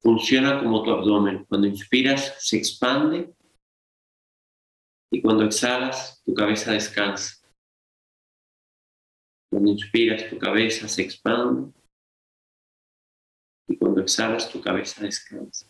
funciona 0.00 0.60
como 0.60 0.82
tu 0.82 0.90
abdomen. 0.90 1.44
Cuando 1.46 1.66
inspiras 1.66 2.34
se 2.38 2.58
expande 2.58 3.34
y 5.10 5.22
cuando 5.22 5.44
exhalas 5.44 6.22
tu 6.24 6.34
cabeza 6.34 6.72
descansa. 6.72 7.42
Cuando 9.50 9.70
inspiras 9.70 10.28
tu 10.28 10.38
cabeza 10.38 10.86
se 10.86 11.02
expande 11.02 11.72
y 13.68 13.78
cuando 13.78 14.02
exhalas 14.02 14.50
tu 14.50 14.60
cabeza 14.60 15.02
descansa. 15.02 15.66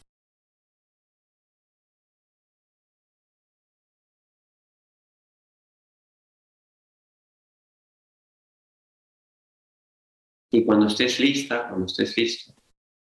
Y 10.51 10.65
cuando 10.65 10.87
estés 10.87 11.21
lista, 11.21 11.69
cuando 11.69 11.87
estés 11.87 12.17
listo, 12.17 12.55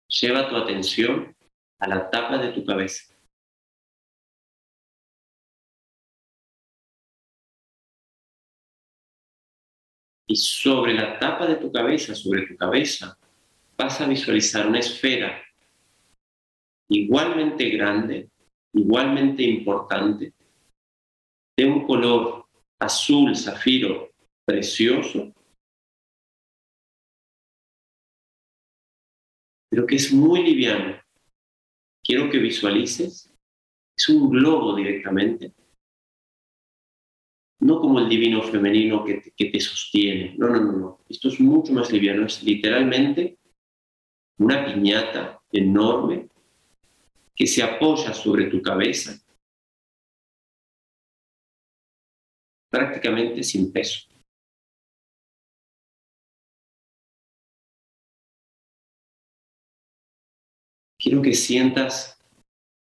lleva 0.09 0.49
tu 0.49 0.57
atención 0.57 1.36
a 1.80 1.89
la 1.89 2.11
tapa 2.11 2.39
de 2.39 2.53
tu 2.53 2.64
cabeza. 2.64 3.14
Y 10.26 10.36
sobre 10.36 10.95
la 10.95 11.18
tapa 11.18 11.47
de 11.47 11.57
tu 11.57 11.72
cabeza, 11.72 12.14
sobre 12.14 12.47
tu 12.47 12.57
cabeza, 12.57 13.18
vas 13.78 14.01
a 14.01 14.07
visualizar 14.07 14.66
una 14.66 14.80
esfera 14.80 15.43
igualmente 16.91 17.68
grande, 17.70 18.30
igualmente 18.74 19.43
importante, 19.43 20.34
de 21.57 21.64
un 21.64 21.86
color 21.86 22.47
azul, 22.80 23.34
zafiro, 23.36 24.11
precioso, 24.45 25.32
pero 29.69 29.87
que 29.87 29.97
es 29.97 30.12
muy 30.12 30.43
liviano. 30.43 31.01
Quiero 32.03 32.31
que 32.31 32.39
visualices, 32.39 33.35
es 33.97 34.09
un 34.09 34.31
globo 34.31 34.75
directamente, 34.75 35.53
no 37.61 37.81
como 37.81 37.99
el 37.99 38.09
divino 38.09 38.43
femenino 38.43 39.05
que 39.05 39.14
te, 39.14 39.33
que 39.37 39.47
te 39.47 39.61
sostiene, 39.61 40.35
no, 40.39 40.49
no, 40.49 40.61
no, 40.61 40.73
no, 40.73 41.01
esto 41.09 41.29
es 41.29 41.41
mucho 41.41 41.73
más 41.73 41.93
liviano, 41.93 42.27
es 42.27 42.43
literalmente 42.43 43.39
una 44.39 44.64
piñata 44.64 45.41
enorme 45.51 46.29
que 47.35 47.47
se 47.47 47.62
apoya 47.62 48.12
sobre 48.14 48.47
tu 48.47 48.62
cabeza, 48.62 49.21
prácticamente 52.71 53.43
sin 53.43 53.73
peso. 53.73 54.07
Quiero 60.99 61.22
que 61.22 61.34
sientas 61.34 62.18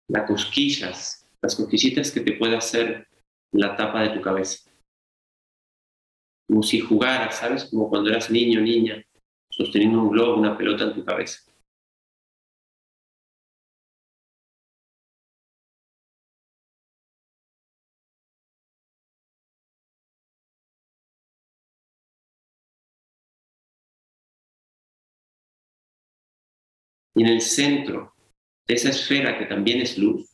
las 0.09 0.28
cosquillas, 0.28 1.28
las 1.41 1.55
cosquillitas 1.55 2.12
que 2.12 2.22
te 2.22 2.34
puede 2.34 2.55
hacer 2.55 3.07
la 3.53 3.76
tapa 3.76 4.03
de 4.03 4.09
tu 4.09 4.22
cabeza. 4.22 4.70
Como 6.47 6.64
si 6.64 6.82
jugaras, 6.82 7.38
¿sabes? 7.38 7.66
Como 7.66 7.89
cuando 7.89 8.09
eras 8.09 8.30
niño 8.30 8.59
o 8.59 8.64
niña, 8.64 9.03
sosteniendo 9.49 10.01
un 10.01 10.09
globo, 10.09 10.39
una 10.39 10.57
pelota 10.57 10.84
en 10.84 10.93
tu 10.93 11.05
cabeza. 11.05 11.51
En 27.22 27.28
el 27.28 27.41
centro 27.41 28.15
de 28.67 28.74
esa 28.74 28.89
esfera 28.89 29.38
que 29.38 29.45
también 29.45 29.80
es 29.80 29.95
luz, 29.95 30.28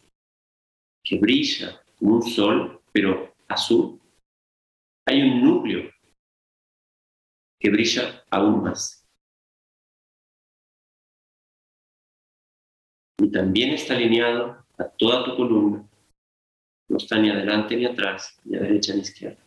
que 1.03 1.19
brilla 1.19 1.83
como 1.97 2.15
un 2.15 2.21
sol, 2.21 2.81
pero 2.93 3.35
azul, 3.49 3.99
hay 5.05 5.21
un 5.21 5.41
núcleo 5.43 5.91
que 7.59 7.69
brilla 7.69 8.23
aún 8.31 8.63
más. 8.63 9.05
Y 13.17 13.29
también 13.29 13.71
está 13.71 13.93
alineado 13.93 14.65
a 14.77 14.87
toda 14.97 15.25
tu 15.25 15.35
columna. 15.35 15.85
No 16.87 16.95
está 16.95 17.19
ni 17.19 17.29
adelante 17.29 17.75
ni 17.75 17.83
atrás, 17.83 18.39
ni 18.45 18.55
a 18.55 18.61
derecha 18.61 18.93
ni 18.93 18.99
a 18.99 19.03
izquierda. 19.03 19.46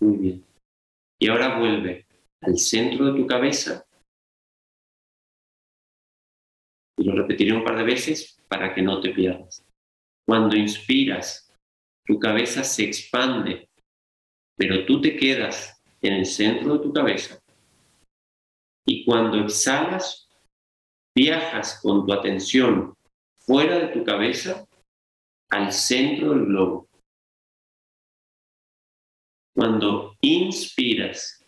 Muy 0.00 0.16
bien. 0.16 0.44
Y 1.20 1.28
ahora 1.28 1.58
vuelve 1.58 2.06
al 2.42 2.56
centro 2.56 3.12
de 3.12 3.20
tu 3.20 3.26
cabeza. 3.26 3.84
Y 6.98 7.04
lo 7.04 7.14
repetiré 7.14 7.52
un 7.52 7.64
par 7.64 7.76
de 7.76 7.84
veces 7.84 8.40
para 8.48 8.74
que 8.74 8.82
no 8.82 9.00
te 9.00 9.10
pierdas. 9.10 9.64
Cuando 10.26 10.56
inspiras, 10.56 11.52
tu 12.06 12.18
cabeza 12.18 12.64
se 12.64 12.84
expande, 12.84 13.68
pero 14.56 14.84
tú 14.86 15.00
te 15.00 15.16
quedas 15.16 15.82
en 16.02 16.14
el 16.14 16.26
centro 16.26 16.74
de 16.74 16.82
tu 16.82 16.92
cabeza. 16.92 17.40
Y 18.86 19.04
cuando 19.04 19.38
exhalas, 19.38 20.28
viajas 21.14 21.80
con 21.82 22.06
tu 22.06 22.12
atención 22.12 22.94
fuera 23.38 23.78
de 23.78 23.88
tu 23.88 24.04
cabeza 24.04 24.66
al 25.50 25.72
centro 25.72 26.30
del 26.30 26.46
globo. 26.46 26.89
Cuando 29.54 30.16
inspiras, 30.20 31.44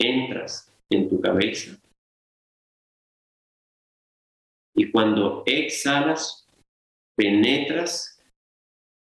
entras 0.00 0.70
en 0.90 1.08
tu 1.08 1.20
cabeza. 1.20 1.78
Y 4.76 4.90
cuando 4.90 5.42
exhalas, 5.46 6.48
penetras 7.16 8.20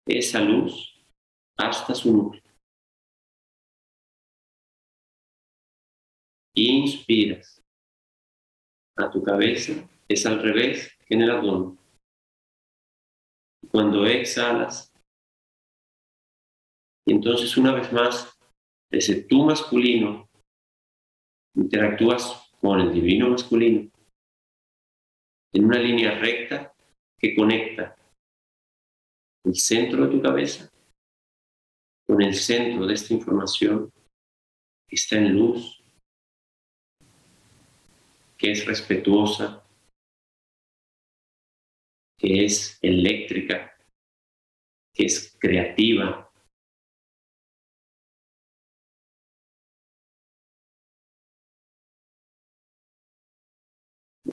esa 0.07 0.39
luz 0.39 0.93
hasta 1.57 1.95
su 1.95 2.13
núcleo. 2.13 2.43
Inspiras 6.55 7.61
a 8.97 9.09
tu 9.09 9.23
cabeza, 9.23 9.73
es 10.07 10.25
al 10.25 10.41
revés 10.43 10.95
que 11.07 11.15
en 11.15 11.21
el 11.23 11.31
abdomen. 11.31 11.79
Cuando 13.71 14.05
exhalas, 14.05 14.92
Y 17.05 17.13
entonces, 17.13 17.57
una 17.57 17.73
vez 17.73 17.91
más, 17.91 18.37
desde 18.91 19.23
tu 19.23 19.43
masculino, 19.43 20.29
interactúas 21.55 22.51
con 22.61 22.79
el 22.79 22.93
divino 22.93 23.29
masculino 23.29 23.89
en 25.53 25.65
una 25.65 25.79
línea 25.79 26.17
recta 26.17 26.73
que 27.19 27.35
conecta 27.35 27.95
el 29.45 29.55
centro 29.55 30.05
de 30.05 30.11
tu 30.11 30.21
cabeza 30.21 30.69
con 32.05 32.21
el 32.21 32.33
centro 32.33 32.85
de 32.85 32.93
esta 32.93 33.13
información 33.13 33.91
que 34.87 34.95
está 34.95 35.17
en 35.17 35.35
luz, 35.35 35.81
que 38.37 38.51
es 38.51 38.65
respetuosa, 38.65 39.65
que 42.17 42.45
es 42.45 42.77
eléctrica, 42.81 43.75
que 44.93 45.05
es 45.05 45.35
creativa. 45.39 46.32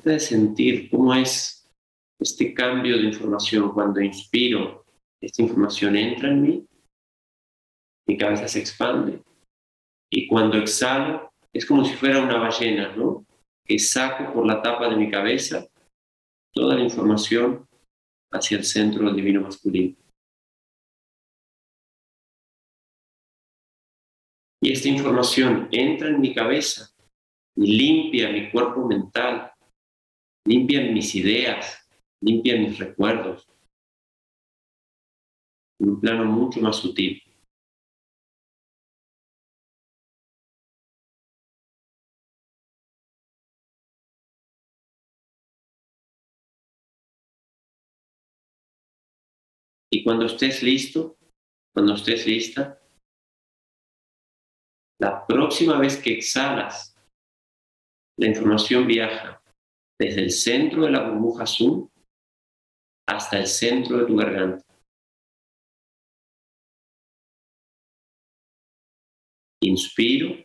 Puedes 0.03 0.27
sentir 0.27 0.91
cómo 0.91 1.15
es 1.15 1.69
este 2.19 2.55
cambio 2.55 2.97
de 2.97 3.05
información 3.05 3.73
cuando 3.73 4.01
inspiro, 4.01 4.85
esta 5.21 5.43
información 5.43 5.97
entra 5.97 6.31
en 6.31 6.43
mí, 6.43 6.67
mi 8.09 8.17
cabeza 8.17 8.49
se 8.49 8.61
expande 8.61 9.23
y 10.11 10.27
cuando 10.27 10.57
exhalo 10.57 11.31
es 11.53 11.67
como 11.67 11.85
si 11.85 11.95
fuera 11.95 12.23
una 12.23 12.39
ballena, 12.39 12.95
¿no? 12.97 13.25
Que 13.65 13.79
saco 13.79 14.33
por 14.33 14.47
la 14.47 14.63
tapa 14.63 14.89
de 14.89 14.97
mi 14.97 15.11
cabeza 15.11 15.67
toda 16.53 16.75
la 16.77 16.83
información 16.83 17.67
hacia 18.33 18.59
el 18.59 18.65
centro 18.65 19.05
del 19.05 19.17
divino 19.17 19.43
masculino. 19.43 19.97
Y 24.63 24.73
esta 24.73 24.89
información 24.89 25.69
entra 25.71 26.09
en 26.09 26.21
mi 26.21 26.35
cabeza 26.35 26.91
y 27.57 27.77
limpia 27.79 28.31
mi 28.31 28.51
cuerpo 28.51 28.87
mental, 28.87 29.53
limpia 30.51 30.81
mis 30.83 31.15
ideas, 31.15 31.89
limpia 32.21 32.57
mis 32.59 32.77
recuerdos, 32.77 33.49
en 35.79 35.91
un 35.91 36.01
plano 36.01 36.25
mucho 36.25 36.61
más 36.61 36.77
sutil. 36.77 37.23
Y 49.93 50.03
cuando 50.03 50.27
estés 50.27 50.65
listo, 50.65 51.17
cuando 51.73 51.95
estés 51.95 52.27
lista, 52.27 52.81
la 55.01 55.25
próxima 55.27 55.79
vez 55.79 55.97
que 55.97 56.13
exhalas, 56.15 56.97
la 58.19 58.27
información 58.27 58.87
viaja 58.87 59.40
desde 60.01 60.23
el 60.23 60.31
centro 60.31 60.85
de 60.85 60.93
la 60.93 61.11
burbuja 61.11 61.43
azul 61.43 61.91
hasta 63.07 63.39
el 63.39 63.47
centro 63.47 63.99
de 63.99 64.07
tu 64.07 64.17
garganta. 64.17 64.65
Inspiro 69.63 70.43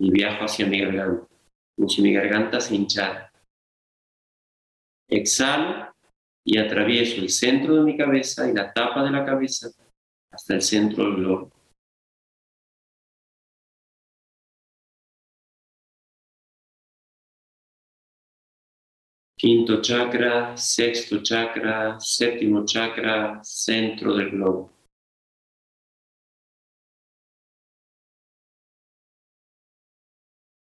y 0.00 0.12
viajo 0.12 0.44
hacia 0.44 0.66
mi 0.66 0.78
garganta, 0.78 1.26
como 1.74 1.88
si 1.88 2.00
mi 2.00 2.12
garganta 2.12 2.60
se 2.60 2.76
hinchara. 2.76 3.32
Exhalo 5.10 5.92
y 6.46 6.58
atravieso 6.58 7.20
el 7.20 7.30
centro 7.30 7.74
de 7.74 7.82
mi 7.82 7.96
cabeza 7.96 8.48
y 8.48 8.54
la 8.54 8.72
tapa 8.72 9.02
de 9.02 9.10
la 9.10 9.24
cabeza 9.24 9.68
hasta 10.30 10.54
el 10.54 10.62
centro 10.62 11.06
del 11.06 11.16
globo. 11.16 11.57
Quinto 19.38 19.80
chakra, 19.80 20.56
sexto 20.56 21.22
chakra, 21.22 21.96
séptimo 22.00 22.64
chakra, 22.64 23.40
centro 23.44 24.12
del 24.16 24.30
globo. 24.30 24.72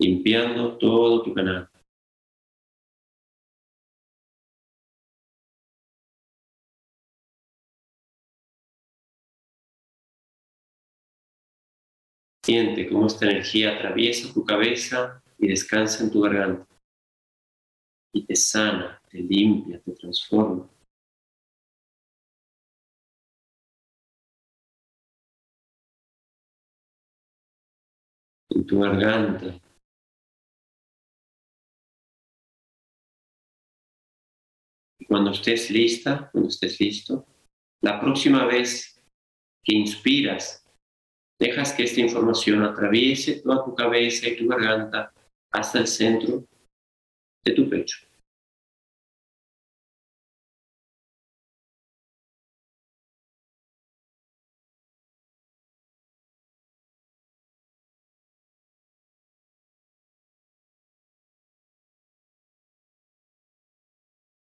Limpiando 0.01 0.77
todo 0.77 1.23
tu 1.23 1.33
canal. 1.33 1.71
Siente 12.45 12.89
cómo 12.89 13.07
esta 13.07 13.27
energía 13.27 13.77
atraviesa 13.77 14.35
tu 14.35 14.45
cabeza 14.45 15.23
y 15.39 15.47
descansa 15.47 16.03
en 16.03 16.11
tu 16.11 16.21
garganta. 16.23 16.74
Y 18.15 18.25
te 18.25 18.35
sana, 18.35 18.99
te 19.11 19.19
limpia, 19.19 19.79
te 19.81 19.93
transforma. 19.93 20.67
En 28.49 28.65
tu 28.65 28.81
garganta. 28.81 29.61
Cuando 35.07 35.33
estés 35.33 35.71
lista, 35.71 36.31
cuando 36.33 36.49
estés 36.49 36.81
listo, 36.81 37.27
la 37.83 38.01
próxima 38.01 38.47
vez 38.47 38.99
que 39.63 39.75
inspiras 39.75 40.65
Dejas 41.39 41.73
que 41.73 41.83
esta 41.83 42.01
información 42.01 42.63
atraviese 42.63 43.41
toda 43.41 43.65
tu 43.65 43.75
cabeza 43.75 44.29
y 44.29 44.37
tu 44.37 44.47
garganta 44.47 45.13
hasta 45.53 45.81
el 45.81 45.87
centro 45.87 46.47
de 47.45 47.53
tu 47.53 47.69
pecho. 47.69 47.99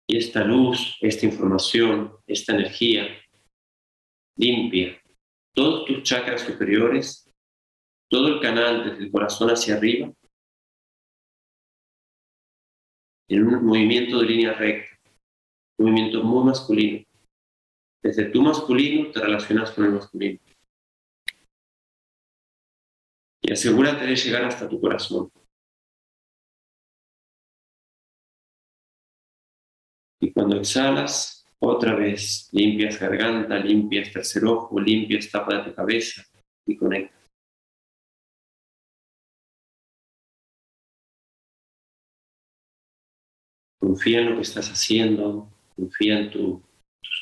Y 0.08 0.18
esta 0.18 0.44
luz, 0.44 0.98
esta 1.00 1.26
información, 1.26 2.18
esta 2.28 2.54
energía 2.54 3.08
limpia 4.38 5.02
todos 5.54 5.86
tus 5.86 6.04
chakras 6.04 6.42
superiores, 6.42 7.30
todo 8.10 8.28
el 8.28 8.42
canal 8.42 8.84
desde 8.84 9.06
el 9.06 9.12
corazón 9.12 9.50
hacia 9.50 9.76
arriba, 9.76 10.12
en 13.36 13.48
un 13.48 13.66
movimiento 13.66 14.20
de 14.20 14.26
línea 14.26 14.54
recta, 14.54 15.00
un 15.78 15.86
movimiento 15.86 16.24
muy 16.24 16.44
masculino. 16.44 17.06
Desde 18.04 18.26
tu 18.26 18.42
masculino 18.42 19.10
te 19.12 19.22
relacionas 19.22 19.72
con 19.72 19.86
el 19.86 19.92
masculino. 19.92 20.40
Y 23.42 23.52
asegúrate 23.52 24.06
de 24.06 24.16
llegar 24.16 24.44
hasta 24.44 24.68
tu 24.68 24.82
corazón. 24.82 25.32
Y 30.20 30.32
cuando 30.34 30.58
exhalas, 30.58 31.46
otra 31.60 31.96
vez, 31.96 32.50
limpias 32.52 33.00
garganta, 33.00 33.58
limpias 33.60 34.12
tercer 34.12 34.44
ojo, 34.46 34.80
limpias 34.80 35.32
tapa 35.32 35.58
de 35.58 35.70
tu 35.70 35.76
cabeza 35.76 36.24
y 36.66 36.76
conecta. 36.76 37.21
Confía 43.82 44.22
en 44.22 44.30
lo 44.30 44.36
que 44.38 44.44
estás 44.44 44.70
haciendo, 44.70 45.50
confía 45.76 46.20
en 46.20 46.32
tus 46.32 46.62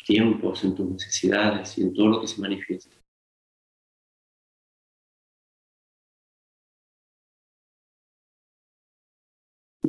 tiempos, 0.05 0.63
en 0.63 0.75
tus 0.75 0.87
necesidades 0.87 1.75
y 1.79 1.81
en 1.81 1.93
todo 1.95 2.07
lo 2.07 2.21
que 2.21 2.27
se 2.27 2.39
manifiesta. 2.39 2.95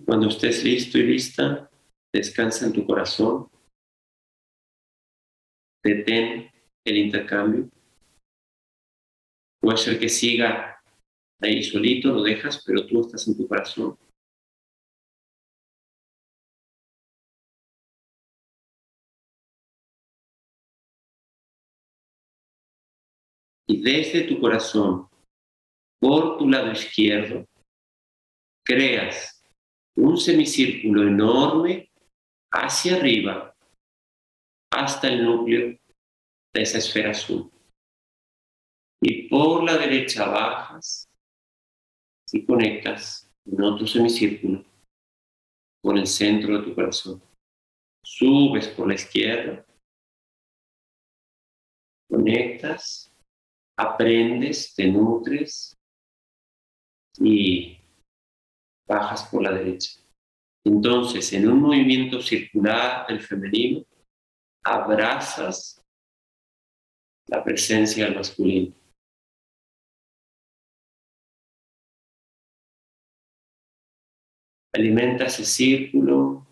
cuando 0.07 0.29
estés 0.29 0.65
listo 0.65 0.99
y 0.99 1.05
lista, 1.05 1.71
descansa 2.13 2.67
en 2.67 2.73
tu 2.73 2.85
corazón 2.85 3.49
detén 5.83 6.51
el 6.85 6.97
intercambio. 6.97 7.71
Puede 9.61 9.79
ser 9.79 9.99
que 9.99 10.09
siga 10.09 10.83
ahí 11.41 11.63
solito, 11.63 12.13
lo 12.13 12.23
dejas, 12.23 12.63
pero 12.65 12.87
tú 12.87 13.01
estás 13.01 13.27
en 13.29 13.37
tu 13.37 13.47
corazón. 13.47 13.97
Y 23.71 23.81
desde 23.83 24.23
tu 24.23 24.41
corazón, 24.41 25.09
por 26.01 26.39
tu 26.39 26.49
lado 26.49 26.73
izquierdo, 26.73 27.47
creas 28.67 29.45
un 29.97 30.17
semicírculo 30.17 31.07
enorme 31.07 31.89
hacia 32.53 32.97
arriba 32.97 33.55
hasta 34.73 35.07
el 35.07 35.25
núcleo 35.25 35.79
de 36.53 36.63
esa 36.63 36.79
esfera 36.79 37.13
azul. 37.13 37.49
Y 39.01 39.29
por 39.29 39.63
la 39.63 39.79
derecha 39.79 40.27
bajas 40.27 41.09
y 42.33 42.45
conectas 42.45 43.33
en 43.47 43.63
otro 43.63 43.87
semicírculo 43.87 44.65
con 45.81 45.97
el 45.97 46.09
centro 46.09 46.59
de 46.59 46.65
tu 46.65 46.75
corazón. 46.75 47.23
Subes 48.05 48.67
por 48.67 48.89
la 48.89 48.95
izquierda, 48.95 49.65
conectas, 52.11 53.10
aprendes, 53.81 54.75
te 54.75 54.87
nutres 54.87 55.75
y 57.19 57.79
bajas 58.87 59.25
por 59.31 59.43
la 59.43 59.53
derecha. 59.53 60.01
Entonces, 60.65 61.33
en 61.33 61.49
un 61.49 61.63
movimiento 61.63 62.21
circular 62.21 63.07
del 63.07 63.21
femenino, 63.21 63.83
abrazas 64.63 65.83
la 67.27 67.43
presencia 67.43 68.05
del 68.05 68.17
masculino. 68.17 68.75
Alimenta 74.75 75.25
ese 75.25 75.45
círculo 75.45 76.47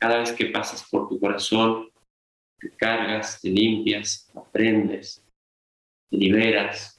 cada 0.00 0.18
vez 0.18 0.32
que 0.32 0.46
pasas 0.46 0.88
por 0.90 1.08
tu 1.08 1.20
corazón, 1.20 1.90
te 2.58 2.70
cargas, 2.76 3.40
te 3.40 3.50
limpias, 3.50 4.30
aprendes, 4.34 5.24
liberas. 6.10 6.96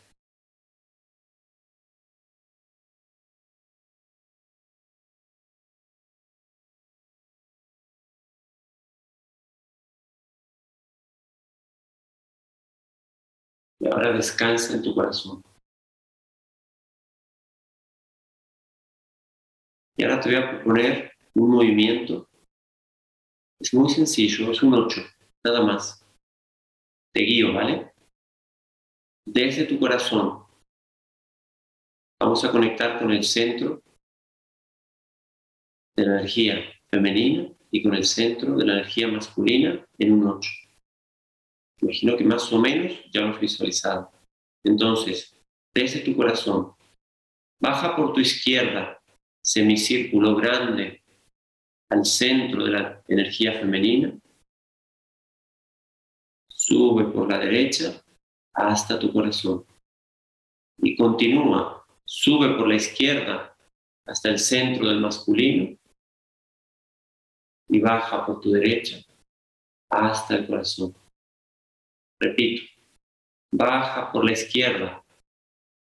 Y 13.79 13.87
ahora 13.87 14.13
descansa 14.13 14.75
en 14.75 14.83
tu 14.83 14.93
corazón. 14.93 15.41
Y 19.97 20.03
ahora 20.03 20.19
te 20.19 20.29
voy 20.29 20.37
a 20.37 20.49
proponer 20.49 21.11
un 21.35 21.49
movimiento. 21.49 22.27
Es 23.59 23.73
muy 23.73 23.89
sencillo, 23.89 24.51
es 24.51 24.63
un 24.63 24.73
8, 24.73 25.01
nada 25.43 25.61
más. 25.61 26.03
Te 27.13 27.21
guío, 27.21 27.53
¿vale? 27.53 27.90
Desde 29.25 29.65
tu 29.65 29.79
corazón 29.79 30.45
vamos 32.19 32.43
a 32.43 32.51
conectar 32.51 32.99
con 32.99 33.11
el 33.11 33.23
centro 33.23 33.81
de 35.95 36.05
la 36.05 36.19
energía 36.19 36.55
femenina 36.89 37.51
y 37.69 37.83
con 37.83 37.93
el 37.93 38.05
centro 38.05 38.55
de 38.55 38.65
la 38.65 38.73
energía 38.73 39.07
masculina 39.07 39.85
en 39.97 40.11
un 40.13 40.27
8. 40.27 40.49
Imagino 41.81 42.17
que 42.17 42.23
más 42.23 42.51
o 42.51 42.59
menos 42.59 42.93
ya 43.11 43.21
lo 43.21 43.29
has 43.29 43.39
visualizado. 43.39 44.11
Entonces, 44.63 45.35
desde 45.73 46.01
tu 46.01 46.15
corazón, 46.15 46.73
baja 47.59 47.95
por 47.95 48.13
tu 48.13 48.19
izquierda 48.19 49.01
semicírculo 49.43 50.35
grande 50.35 51.03
al 51.89 52.05
centro 52.05 52.63
de 52.63 52.71
la 52.71 53.03
energía 53.07 53.53
femenina, 53.53 54.17
sube 56.47 57.05
por 57.05 57.29
la 57.29 57.39
derecha 57.39 58.03
hasta 58.53 58.99
tu 58.99 59.11
corazón 59.11 59.65
y 60.77 60.95
continúa, 60.95 61.85
sube 62.05 62.55
por 62.57 62.67
la 62.67 62.75
izquierda 62.75 63.55
hasta 64.05 64.29
el 64.29 64.39
centro 64.39 64.87
del 64.87 64.99
masculino 64.99 65.77
y 67.69 67.79
baja 67.79 68.25
por 68.25 68.41
tu 68.41 68.51
derecha 68.51 68.97
hasta 69.89 70.35
el 70.35 70.47
corazón. 70.47 70.95
Repito, 72.19 72.63
baja 73.53 74.11
por 74.11 74.25
la 74.25 74.33
izquierda 74.33 75.03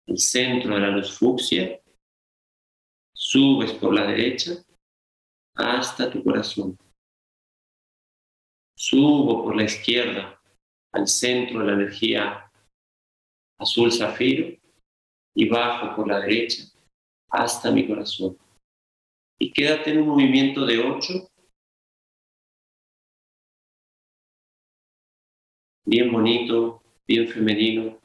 el 0.06 0.18
centro 0.18 0.74
de 0.74 0.80
la 0.80 0.88
luz 0.88 1.18
fucsia 1.18 1.80
subes 3.14 3.72
por 3.74 3.92
la 3.94 4.06
derecha 4.06 4.52
hasta 5.54 6.10
tu 6.10 6.22
corazón. 6.24 6.78
Subo 8.76 9.44
por 9.44 9.56
la 9.56 9.64
izquierda 9.64 10.40
al 10.92 11.06
centro 11.08 11.60
de 11.60 11.66
la 11.66 11.72
energía 11.72 12.47
azul 13.58 13.90
zafiro 13.92 14.56
y 15.34 15.48
bajo 15.48 15.96
por 15.96 16.08
la 16.08 16.20
derecha 16.20 16.64
hasta 17.30 17.70
mi 17.70 17.86
corazón. 17.86 18.38
Y 19.38 19.52
quédate 19.52 19.90
en 19.90 20.00
un 20.02 20.08
movimiento 20.08 20.64
de 20.66 20.78
ocho. 20.78 21.28
Bien 25.84 26.12
bonito, 26.12 26.82
bien 27.06 27.26
femenino, 27.28 27.98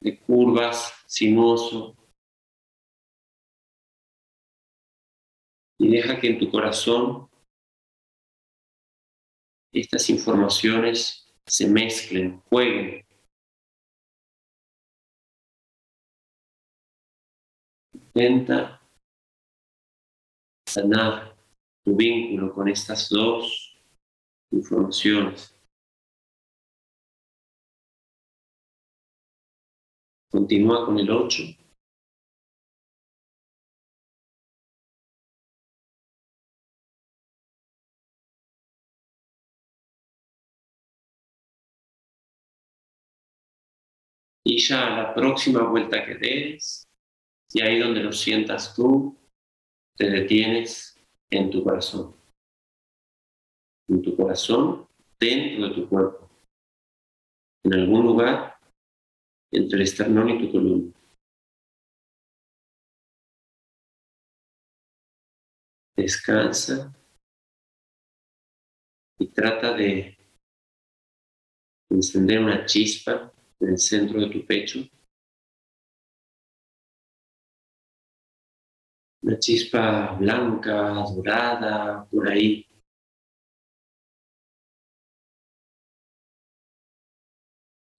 de 0.00 0.18
curvas, 0.18 0.92
sinuoso, 1.06 1.94
y 5.78 5.88
deja 5.88 6.20
que 6.20 6.28
en 6.28 6.38
tu 6.38 6.50
corazón 6.50 7.28
estas 9.72 10.10
informaciones 10.10 11.32
se 11.46 11.68
mezclen, 11.68 12.40
jueguen. 12.50 13.07
Intenta 18.18 18.80
sanar 20.68 21.36
tu 21.84 21.94
vínculo 21.94 22.52
con 22.52 22.66
estas 22.66 23.08
dos 23.08 23.78
informaciones. 24.50 25.54
Continúa 30.32 30.84
con 30.84 30.98
el 30.98 31.08
8. 31.08 31.44
Y 44.44 44.58
ya 44.58 44.90
la 44.90 45.14
próxima 45.14 45.62
vuelta 45.62 46.04
que 46.04 46.14
des, 46.16 46.87
y 47.52 47.62
ahí 47.62 47.78
donde 47.78 48.02
lo 48.02 48.12
sientas 48.12 48.74
tú, 48.74 49.16
te 49.96 50.10
detienes 50.10 50.96
en 51.30 51.50
tu 51.50 51.64
corazón. 51.64 52.14
En 53.88 54.02
tu 54.02 54.16
corazón, 54.16 54.86
dentro 55.18 55.68
de 55.68 55.74
tu 55.74 55.88
cuerpo. 55.88 56.30
En 57.64 57.74
algún 57.74 58.06
lugar 58.06 58.58
entre 59.50 59.76
el 59.76 59.82
esternón 59.82 60.30
y 60.30 60.46
tu 60.46 60.52
columna. 60.52 60.92
Descansa 65.96 66.94
y 69.18 69.26
trata 69.28 69.74
de 69.74 70.16
encender 71.90 72.40
una 72.40 72.64
chispa 72.66 73.32
en 73.58 73.70
el 73.70 73.78
centro 73.78 74.20
de 74.20 74.30
tu 74.30 74.46
pecho. 74.46 74.80
Una 79.28 79.38
chispa 79.38 80.12
blanca, 80.18 81.04
dorada, 81.14 82.06
por 82.10 82.30
ahí. 82.30 82.66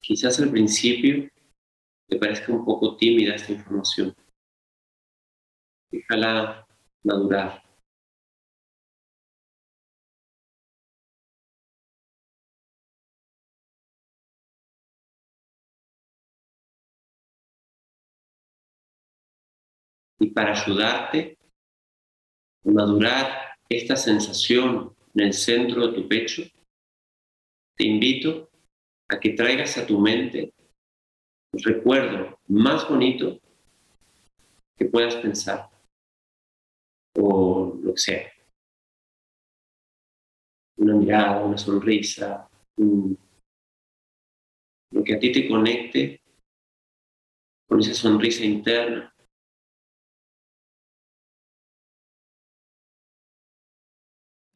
Quizás 0.01 0.39
al 0.39 0.49
principio 0.49 1.29
te 2.07 2.17
parezca 2.17 2.51
un 2.51 2.65
poco 2.65 2.97
tímida 2.97 3.35
esta 3.35 3.51
información. 3.51 4.15
Déjala 5.91 6.65
madurar. 7.03 7.68
Y 20.19 20.29
para 20.31 20.51
ayudarte 20.51 21.37
a 22.65 22.71
madurar 22.71 23.55
esta 23.69 23.95
sensación 23.95 24.95
en 25.15 25.27
el 25.27 25.33
centro 25.33 25.87
de 25.87 25.93
tu 25.93 26.07
pecho, 26.07 26.43
te 27.77 27.85
invito 27.85 28.49
a 29.07 29.19
que 29.19 29.31
traigas 29.31 29.77
a 29.77 29.87
tu 29.87 29.99
mente 29.99 30.53
el 31.53 31.63
recuerdo 31.63 32.39
más 32.47 32.87
bonito 32.87 33.39
que 34.77 34.85
puedas 34.85 35.15
pensar 35.15 35.69
o 37.15 37.77
lo 37.81 37.93
que 37.93 37.99
sea. 37.99 38.31
Una 40.77 40.95
mirada, 40.95 41.43
una 41.43 41.57
sonrisa, 41.57 42.49
lo 44.91 45.03
que 45.03 45.15
a 45.15 45.19
ti 45.19 45.31
te 45.31 45.47
conecte 45.47 46.21
con 47.67 47.79
esa 47.79 47.93
sonrisa 47.93 48.43
interna 48.43 49.13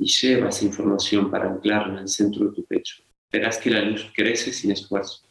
y 0.04 0.06
lleva 0.06 0.50
esa 0.50 0.66
información 0.66 1.32
para 1.32 1.50
anclarla 1.50 1.94
en 1.94 2.00
el 2.00 2.10
centro 2.10 2.50
de 2.50 2.56
tu 2.56 2.66
pecho. 2.66 3.02
Verás 3.32 3.58
que 3.58 3.70
la 3.70 3.82
luz 3.82 4.12
crece 4.14 4.52
sin 4.52 4.72
esfuerzo. 4.72 5.26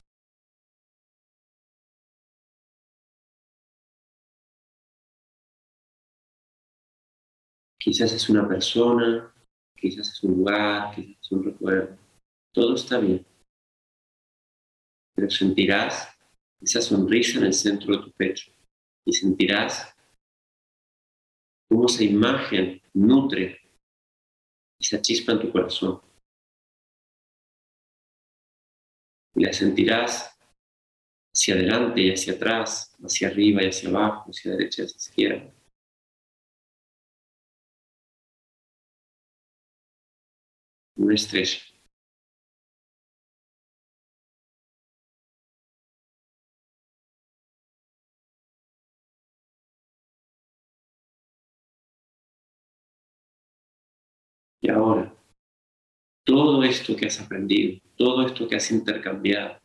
Quizás 7.78 8.12
es 8.14 8.30
una 8.30 8.48
persona, 8.48 9.34
quizás 9.76 10.08
es 10.08 10.24
un 10.24 10.38
lugar, 10.38 10.94
quizás 10.94 11.20
es 11.20 11.32
un 11.32 11.44
recuerdo. 11.44 11.98
Todo 12.54 12.74
está 12.74 12.98
bien. 12.98 13.26
Pero 15.14 15.28
sentirás 15.28 16.16
esa 16.62 16.80
sonrisa 16.80 17.38
en 17.40 17.44
el 17.44 17.52
centro 17.52 17.94
de 17.94 18.04
tu 18.04 18.12
pecho 18.12 18.50
y 19.04 19.12
sentirás 19.12 19.94
cómo 21.68 21.84
esa 21.84 22.04
imagen 22.04 22.80
nutre 22.94 23.61
esa 24.82 25.00
chispa 25.00 25.32
en 25.32 25.40
tu 25.40 25.52
corazón. 25.52 26.00
Y 29.34 29.44
la 29.44 29.52
sentirás 29.52 30.36
hacia 31.34 31.54
adelante 31.54 32.00
y 32.02 32.12
hacia 32.12 32.34
atrás, 32.34 32.94
hacia 33.02 33.28
arriba 33.28 33.62
y 33.62 33.68
hacia 33.68 33.88
abajo, 33.88 34.30
hacia 34.30 34.52
derecha 34.52 34.82
y 34.82 34.84
hacia 34.86 34.96
izquierda. 34.98 35.54
Una 40.96 41.14
estrella. 41.14 41.71
Y 54.62 54.70
ahora, 54.70 55.12
todo 56.24 56.62
esto 56.62 56.94
que 56.94 57.06
has 57.06 57.20
aprendido, 57.20 57.80
todo 57.96 58.24
esto 58.24 58.46
que 58.46 58.54
has 58.54 58.70
intercambiado, 58.70 59.60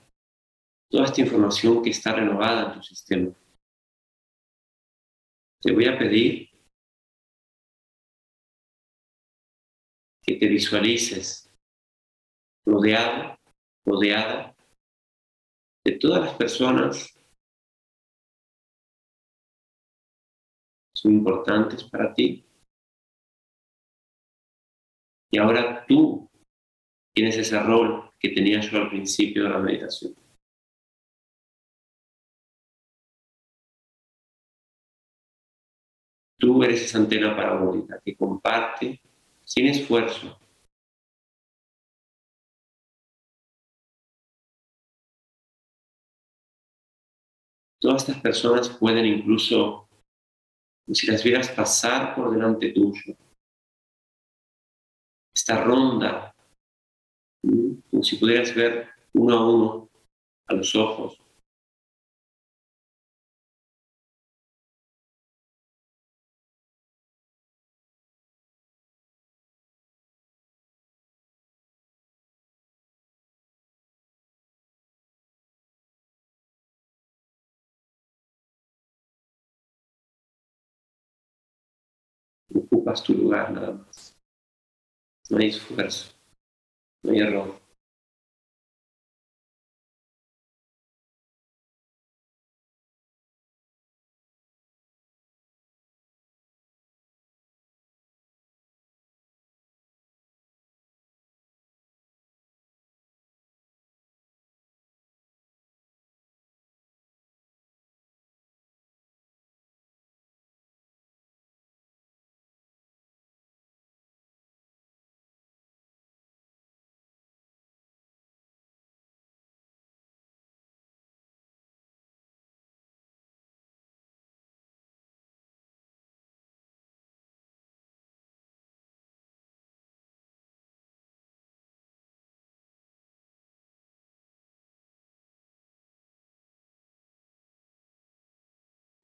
toda 0.89 1.05
esta 1.05 1.21
información 1.21 1.83
que 1.83 1.91
está 1.91 2.15
renovada 2.15 2.73
en 2.73 2.79
tu 2.79 2.83
sistema, 2.83 3.31
te 5.61 5.71
voy 5.71 5.85
a 5.85 5.99
pedir 5.99 6.49
que 10.23 10.35
te 10.35 10.47
visualices 10.47 11.53
rodeado, 12.65 13.37
rodeada 13.85 14.55
de 15.85 15.91
todas 15.99 16.25
las 16.25 16.33
personas 16.33 17.13
que 17.13 17.21
son 20.95 21.13
importantes 21.13 21.83
para 21.83 22.11
ti. 22.15 22.46
Y 25.31 25.37
ahora 25.37 25.85
tú 25.85 26.29
tienes 27.13 27.37
ese 27.37 27.59
rol 27.59 28.11
que 28.19 28.29
tenía 28.29 28.61
yo 28.61 28.77
al 28.77 28.89
principio 28.89 29.43
de 29.43 29.49
la 29.49 29.59
meditación. 29.59 30.15
Tú 36.39 36.63
eres 36.63 36.83
esa 36.83 36.99
antena 36.99 37.35
parabólica 37.35 37.99
que 38.03 38.15
comparte 38.15 39.01
sin 39.43 39.67
esfuerzo. 39.67 40.39
Todas 47.79 48.03
estas 48.03 48.21
personas 48.21 48.69
pueden 48.69 49.05
incluso, 49.05 49.87
si 50.91 51.07
las 51.07 51.23
vieras 51.23 51.49
pasar 51.49 52.15
por 52.15 52.31
delante 52.31 52.71
tuyo, 52.71 53.15
esta 55.47 55.63
ronda, 55.63 56.35
como 57.89 58.03
si 58.03 58.17
pudieras 58.17 58.53
ver 58.53 58.89
uno 59.13 59.33
a 59.33 59.49
uno 59.49 59.89
a 60.47 60.53
los 60.55 60.75
ojos, 60.75 61.21
ocupas 82.53 83.01
tu 83.03 83.13
lugar 83.13 83.53
nada 83.53 83.71
más. 83.71 84.06
No 85.29 85.37
hay 85.37 85.47
esfuerzo, 85.49 86.13
no 87.03 87.11
hay 87.11 87.19
error. 87.19 87.59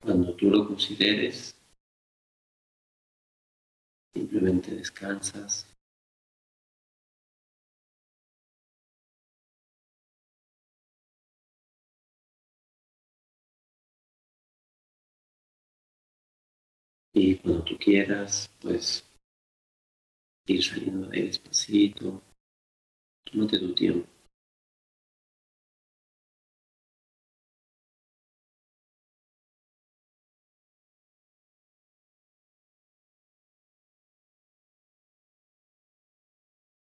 Cuando 0.03 0.35
tú 0.35 0.49
lo 0.49 0.67
consideres, 0.67 1.55
simplemente 4.13 4.75
descansas. 4.75 5.65
Y 17.13 17.35
cuando 17.37 17.63
tú 17.63 17.77
quieras, 17.77 18.51
pues 18.59 19.09
ir 20.47 20.63
saliendo 20.63 21.07
de 21.07 21.17
ahí 21.17 21.27
despacito, 21.27 22.21
tómate 23.25 23.59
tu 23.59 23.73
tiempo. 23.73 24.12